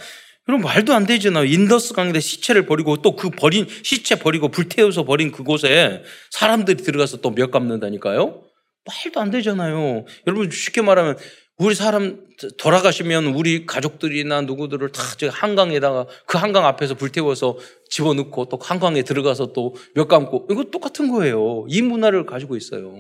여러분 0.49 0.65
말도 0.65 0.95
안 0.95 1.07
되잖아요. 1.07 1.45
인더스 1.45 1.93
강에 1.95 2.19
시체를 2.21 2.67
버리고 2.67 2.97
또 3.03 3.17
그 3.17 3.31
버린 3.31 3.67
시체 3.83 4.17
버리고 4.17 4.49
불태워서 4.49 5.05
버린 5.05 5.33
그곳에 5.33 6.03
사람들이 6.31 6.83
들어가서 6.83 7.19
또 7.21 7.31
몇 7.31 7.51
감는다니까요. 7.51 8.43
말도 8.87 9.21
안 9.21 9.31
되잖아요. 9.31 10.05
여러분 10.27 10.51
쉽게 10.51 10.83
말하면 10.83 11.17
우리 11.59 11.75
사람 11.75 12.27
돌아가시면 12.59 13.27
우리 13.27 13.65
가족들이나 13.67 14.43
누구들을 14.43 14.93
다 14.93 15.03
한강에다가 15.31 16.07
그 16.27 16.39
한강 16.39 16.67
앞에서 16.67 16.95
불태워서 16.95 17.59
집어넣고 17.91 18.45
또 18.51 18.59
한강에 18.61 19.03
들어가서 19.03 19.53
또 19.53 19.75
몇 19.95 20.07
감고 20.07 20.49
이거 20.51 20.65
똑같은 20.65 21.11
거예요. 21.11 21.67
이 21.69 21.83
문화를 21.83 22.27
가지고 22.27 22.57
있어요. 22.57 22.95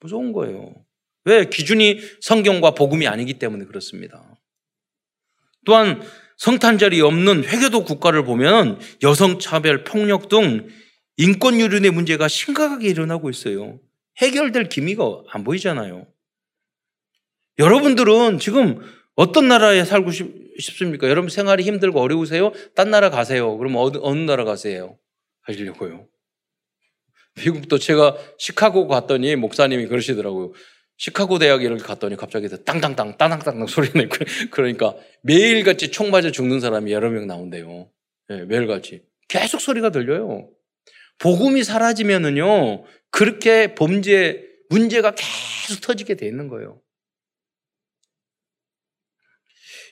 무서운 0.00 0.32
거예요. 0.32 0.74
왜? 1.24 1.48
기준이 1.48 2.00
성경과 2.20 2.72
복음이 2.72 3.06
아니기 3.06 3.34
때문에 3.38 3.64
그렇습니다. 3.64 4.36
또한 5.64 6.02
성탄절이 6.38 7.00
없는 7.00 7.44
회교도 7.44 7.84
국가를 7.84 8.24
보면 8.24 8.80
여성차별, 9.02 9.84
폭력 9.84 10.28
등 10.28 10.68
인권 11.16 11.60
유린의 11.60 11.90
문제가 11.92 12.28
심각하게 12.28 12.88
일어나고 12.88 13.30
있어요. 13.30 13.78
해결될 14.18 14.68
기미가 14.68 15.22
안 15.30 15.44
보이잖아요. 15.44 16.06
여러분들은 17.58 18.38
지금 18.40 18.80
어떤 19.14 19.48
나라에 19.48 19.84
살고 19.84 20.10
싶습니까? 20.58 21.08
여러분 21.08 21.30
생활이 21.30 21.62
힘들고 21.62 22.00
어려우세요? 22.00 22.52
딴 22.74 22.90
나라 22.90 23.10
가세요. 23.10 23.56
그럼 23.58 23.76
어느, 23.76 23.98
어느 24.00 24.18
나라 24.20 24.44
가세요? 24.44 24.98
하시려고요. 25.42 26.06
미국도 27.36 27.78
제가 27.78 28.16
시카고 28.38 28.88
갔더니 28.88 29.36
목사님이 29.36 29.86
그러시더라고요. 29.86 30.52
시카고 30.96 31.38
이렇게 31.38 31.82
갔더니 31.82 32.16
갑자기 32.16 32.48
땅땅땅, 32.48 33.16
따당땅땅 33.16 33.66
소리 33.66 33.90
내고 33.94 34.16
그러니까 34.50 34.94
매일같이 35.22 35.90
총 35.90 36.10
맞아 36.10 36.30
죽는 36.30 36.60
사람이 36.60 36.92
여러 36.92 37.10
명 37.10 37.26
나온대요. 37.26 37.90
네, 38.28 38.44
매일같이. 38.44 39.02
계속 39.28 39.60
소리가 39.60 39.90
들려요. 39.90 40.50
복음이 41.18 41.64
사라지면은요, 41.64 42.84
그렇게 43.10 43.74
범죄, 43.74 44.44
문제가 44.68 45.14
계속 45.14 45.80
터지게 45.80 46.16
돼 46.16 46.26
있는 46.26 46.48
거예요. 46.48 46.80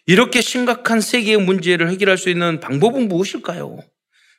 이렇게 0.07 0.41
심각한 0.41 1.01
세계의 1.01 1.39
문제를 1.39 1.89
해결할 1.91 2.19
수 2.19 2.29
있는 2.29 2.59
방법은 2.59 3.09
무엇일까요? 3.09 3.79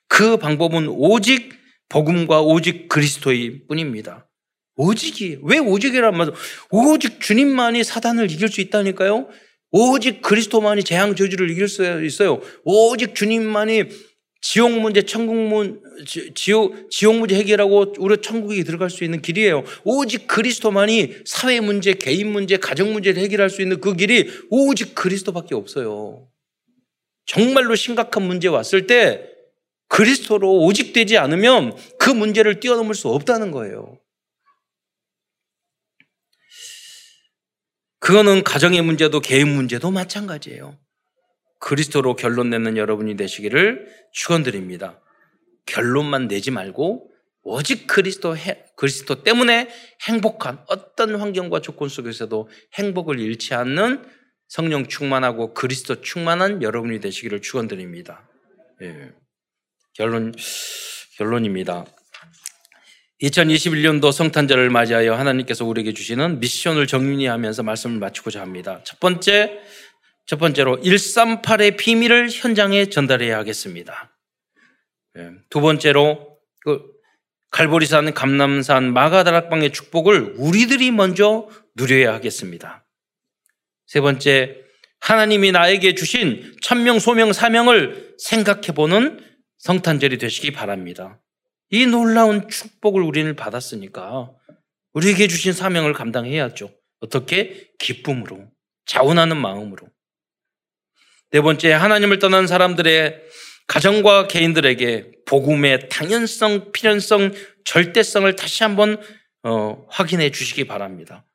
그 0.07 0.37
방법은 0.37 0.87
오직 0.89 1.53
복음과 1.87 2.41
오직 2.41 2.89
그리스도의 2.89 3.65
뿐입니다. 3.67 4.27
오직이 4.75 5.37
왜 5.43 5.59
오직이란 5.59 6.17
말? 6.17 6.31
오직 6.71 7.19
주님만이 7.19 7.83
사단을 7.83 8.31
이길 8.31 8.47
수 8.49 8.61
있다니까요. 8.61 9.27
오직 9.71 10.21
그리스도만이 10.21 10.83
재앙 10.83 11.15
저주를 11.15 11.49
이길 11.49 11.67
수 11.67 12.03
있어요. 12.03 12.41
오직 12.63 13.15
주님만이 13.15 13.85
지옥 14.41 14.71
문제, 14.79 15.03
천국 15.03 15.35
문, 15.35 15.81
지옥, 16.35 16.91
지옥 16.91 17.15
문제 17.15 17.35
해결하고 17.35 17.93
우리 17.97 18.21
천국에 18.21 18.63
들어갈 18.63 18.89
수 18.89 19.05
있는 19.05 19.21
길이에요. 19.21 19.63
오직 19.85 20.27
그리스도만이 20.27 21.13
사회 21.25 21.61
문제, 21.61 21.93
개인 21.93 22.31
문제, 22.31 22.57
가정 22.57 22.91
문제를 22.91 23.23
해결할 23.23 23.49
수 23.49 23.61
있는 23.61 23.79
그 23.79 23.95
길이 23.95 24.29
오직 24.49 24.95
그리스도밖에 24.95 25.55
없어요. 25.55 26.27
정말로 27.25 27.73
심각한 27.75 28.23
문제 28.23 28.49
왔을 28.49 28.85
때 28.85 29.29
그리스도로 29.87 30.59
오직 30.59 30.91
되지 30.91 31.17
않으면 31.17 31.77
그 31.97 32.09
문제를 32.09 32.59
뛰어넘을 32.59 32.95
수 32.95 33.07
없다는 33.07 33.51
거예요. 33.51 33.97
그거는 38.03 38.43
가정의 38.43 38.81
문제도 38.81 39.17
개인 39.21 39.47
문제도 39.47 39.89
마찬가지예요. 39.89 40.77
그리스도로 41.59 42.17
결론 42.17 42.49
내는 42.49 42.75
여러분이 42.75 43.15
되시기를 43.15 43.87
축원드립니다. 44.11 45.01
결론만 45.65 46.27
내지 46.27 46.51
말고 46.51 47.09
오직 47.43 47.87
그리스도 47.87 48.35
그리스도 48.75 49.23
때문에 49.23 49.69
행복한 50.05 50.59
어떤 50.67 51.15
환경과 51.15 51.61
조건 51.61 51.87
속에서도 51.87 52.49
행복을 52.73 53.21
잃지 53.21 53.53
않는 53.53 54.03
성령 54.49 54.87
충만하고 54.87 55.53
그리스도 55.53 56.01
충만한 56.01 56.61
여러분이 56.61 56.99
되시기를 56.99 57.41
축원드립니다. 57.41 58.29
예. 58.81 59.13
결론 59.93 60.33
결론입니다. 61.17 61.85
2021년도 63.23 64.11
성탄절을 64.11 64.69
맞이하여 64.69 65.15
하나님께서 65.15 65.63
우리에게 65.65 65.93
주시는 65.93 66.41
미션을 66.41 66.87
정리하면서 66.87 67.63
말씀을 67.63 67.99
마치고자 67.99 68.41
합니다. 68.41 68.81
첫 68.83 68.99
번째, 68.99 69.61
첫 70.25 70.39
번째로 70.39 70.79
138의 70.81 71.77
비밀을 71.77 72.29
현장에 72.29 72.87
전달해야 72.87 73.37
하겠습니다. 73.37 74.13
예, 75.17 75.31
두 75.49 75.61
번째로 75.61 76.37
그 76.61 76.81
갈보리산, 77.51 78.13
감남산, 78.13 78.91
마가다락방의 78.93 79.71
축복을 79.71 80.35
우리들이 80.37 80.91
먼저 80.91 81.47
누려야 81.75 82.13
하겠습니다. 82.13 82.85
세 83.85 84.01
번째, 84.01 84.57
하나님이 84.99 85.51
나에게 85.51 85.95
주신 85.95 86.55
천명, 86.61 86.99
소명, 86.99 87.31
사명을 87.31 88.15
생각해 88.17 88.73
보는 88.75 89.19
성탄절이 89.59 90.17
되시기 90.17 90.51
바랍니다. 90.51 91.22
이 91.69 91.85
놀라운 91.85 92.49
축복을 92.49 93.01
우리는 93.01 93.35
받았으니까 93.35 94.31
우리에게 94.93 95.27
주신 95.27 95.53
사명을 95.53 95.93
감당해야죠. 95.93 96.71
어떻게? 96.99 97.69
기쁨으로, 97.79 98.47
자원하는 98.85 99.37
마음으로. 99.37 99.87
네 101.31 101.41
번째, 101.41 101.71
하나님을 101.71 102.19
떠난 102.19 102.45
사람들의 102.47 103.21
가정과 103.67 104.27
개인들에게 104.27 105.23
복음의 105.25 105.89
당연성, 105.89 106.71
필연성, 106.71 107.33
절대성을 107.65 108.35
다시 108.35 108.63
한번 108.63 109.01
어, 109.43 109.85
확인해 109.89 110.31
주시기 110.31 110.65
바랍니다. 110.65 111.25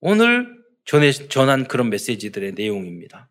오늘 0.00 0.48
전해, 0.84 1.12
전한 1.12 1.68
그런 1.68 1.90
메시지들의 1.90 2.52
내용입니다. 2.52 3.30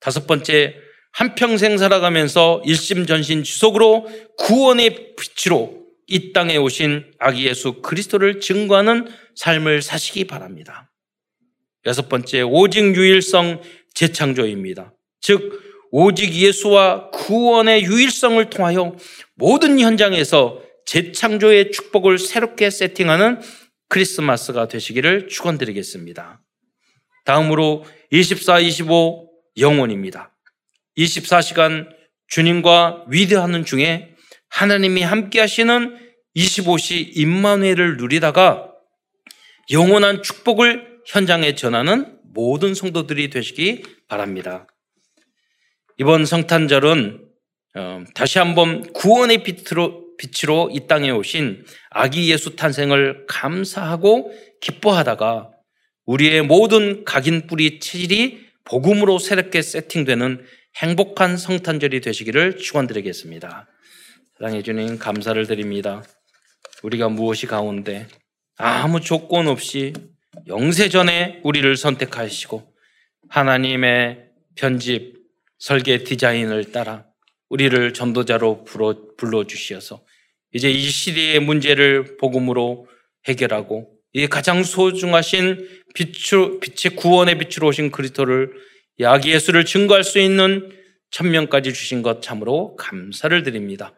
다섯 0.00 0.26
번째, 0.26 0.76
한평생 1.16 1.78
살아가면서 1.78 2.60
일심전신 2.66 3.42
지속으로 3.42 4.06
구원의 4.36 5.14
빛으로 5.16 5.86
이 6.06 6.34
땅에 6.34 6.58
오신 6.58 7.06
아기 7.18 7.46
예수 7.46 7.80
그리스도를 7.80 8.38
증거하는 8.38 9.08
삶을 9.34 9.80
사시기 9.80 10.26
바랍니다. 10.26 10.92
여섯 11.86 12.10
번째, 12.10 12.42
오직 12.42 12.94
유일성 12.94 13.62
재창조입니다. 13.94 14.92
즉, 15.22 15.62
오직 15.90 16.34
예수와 16.34 17.08
구원의 17.12 17.84
유일성을 17.84 18.50
통하여 18.50 18.94
모든 19.36 19.80
현장에서 19.80 20.60
재창조의 20.84 21.72
축복을 21.72 22.18
새롭게 22.18 22.68
세팅하는 22.68 23.40
크리스마스가 23.88 24.68
되시기를 24.68 25.28
축원드리겠습니다. 25.28 26.42
다음으로 27.24 27.86
24, 28.10 28.60
25 28.60 29.30
영혼입니다. 29.56 30.35
24시간 30.98 31.88
주님과 32.28 33.04
위대하는 33.08 33.64
중에 33.64 34.14
하나님이 34.48 35.02
함께 35.02 35.40
하시는 35.40 35.98
25시 36.36 37.16
임만회를 37.16 37.96
누리다가 37.96 38.72
영원한 39.70 40.22
축복을 40.22 41.00
현장에 41.06 41.54
전하는 41.54 42.18
모든 42.34 42.74
성도들이 42.74 43.30
되시기 43.30 43.82
바랍니다. 44.08 44.66
이번 45.98 46.24
성탄절은 46.26 47.26
어, 47.76 48.04
다시 48.14 48.38
한번 48.38 48.90
구원의 48.92 49.42
빛으로, 49.42 50.16
빛으로 50.16 50.70
이 50.72 50.86
땅에 50.86 51.10
오신 51.10 51.64
아기 51.90 52.30
예수 52.30 52.56
탄생을 52.56 53.26
감사하고 53.26 54.32
기뻐하다가 54.60 55.50
우리의 56.06 56.42
모든 56.42 57.04
각인 57.04 57.46
뿌리 57.46 57.80
체질이 57.80 58.46
복음으로 58.64 59.18
새롭게 59.18 59.62
세팅되는 59.62 60.44
행복한 60.76 61.38
성탄절이 61.38 62.02
되시기를 62.02 62.58
축원드리겠습니다. 62.58 63.66
사랑해 64.36 64.62
주님 64.62 64.98
감사를 64.98 65.46
드립니다. 65.46 66.04
우리가 66.82 67.08
무엇이 67.08 67.46
가운데 67.46 68.06
아무 68.58 69.00
조건 69.00 69.48
없이 69.48 69.94
영세 70.48 70.90
전에 70.90 71.40
우리를 71.44 71.74
선택하시고 71.78 72.74
하나님의 73.30 74.26
편집 74.54 75.14
설계 75.58 76.04
디자인을 76.04 76.72
따라 76.72 77.06
우리를 77.48 77.94
전도자로 77.94 78.64
불러, 78.64 78.94
불러주시어서 79.16 80.04
이제 80.52 80.70
이 80.70 80.90
시대의 80.90 81.40
문제를 81.40 82.18
복음으로 82.18 82.86
해결하고 83.26 83.92
이 84.12 84.26
가장 84.26 84.62
소중하신 84.62 85.68
빛으로, 85.94 86.60
빛의 86.60 86.96
구원의 86.96 87.38
빛으로 87.38 87.68
오신 87.68 87.92
그리스도를 87.92 88.52
야기 89.00 89.32
예수를 89.32 89.64
증거할 89.64 90.04
수 90.04 90.18
있는 90.18 90.70
천명까지 91.10 91.72
주신 91.72 92.02
것 92.02 92.22
참으로 92.22 92.76
감사를 92.76 93.42
드립니다. 93.42 93.92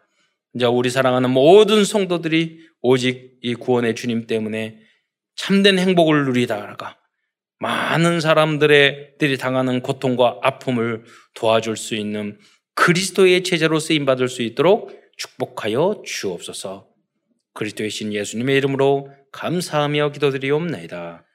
이제 0.55 0.65
우리 0.65 0.89
사랑하는 0.89 1.29
모든 1.29 1.83
성도들이 1.83 2.59
오직 2.81 3.37
이 3.41 3.55
구원의 3.55 3.95
주님 3.95 4.27
때문에 4.27 4.79
참된 5.35 5.79
행복을 5.79 6.25
누리다가 6.25 6.97
많은 7.59 8.19
사람들의 8.19 9.17
당하는 9.39 9.81
고통과 9.81 10.39
아픔을 10.41 11.03
도와줄 11.35 11.75
수 11.77 11.95
있는 11.95 12.37
그리스도의 12.75 13.43
제자로 13.43 13.79
쓰임 13.79 14.05
받을 14.05 14.29
수 14.29 14.41
있도록 14.41 14.97
축복하여 15.17 16.01
주옵소서. 16.05 16.87
그리스도의 17.53 17.89
신 17.89 18.13
예수님의 18.13 18.55
이름으로 18.57 19.11
감사하며 19.33 20.13
기도드리옵나이다. 20.13 21.25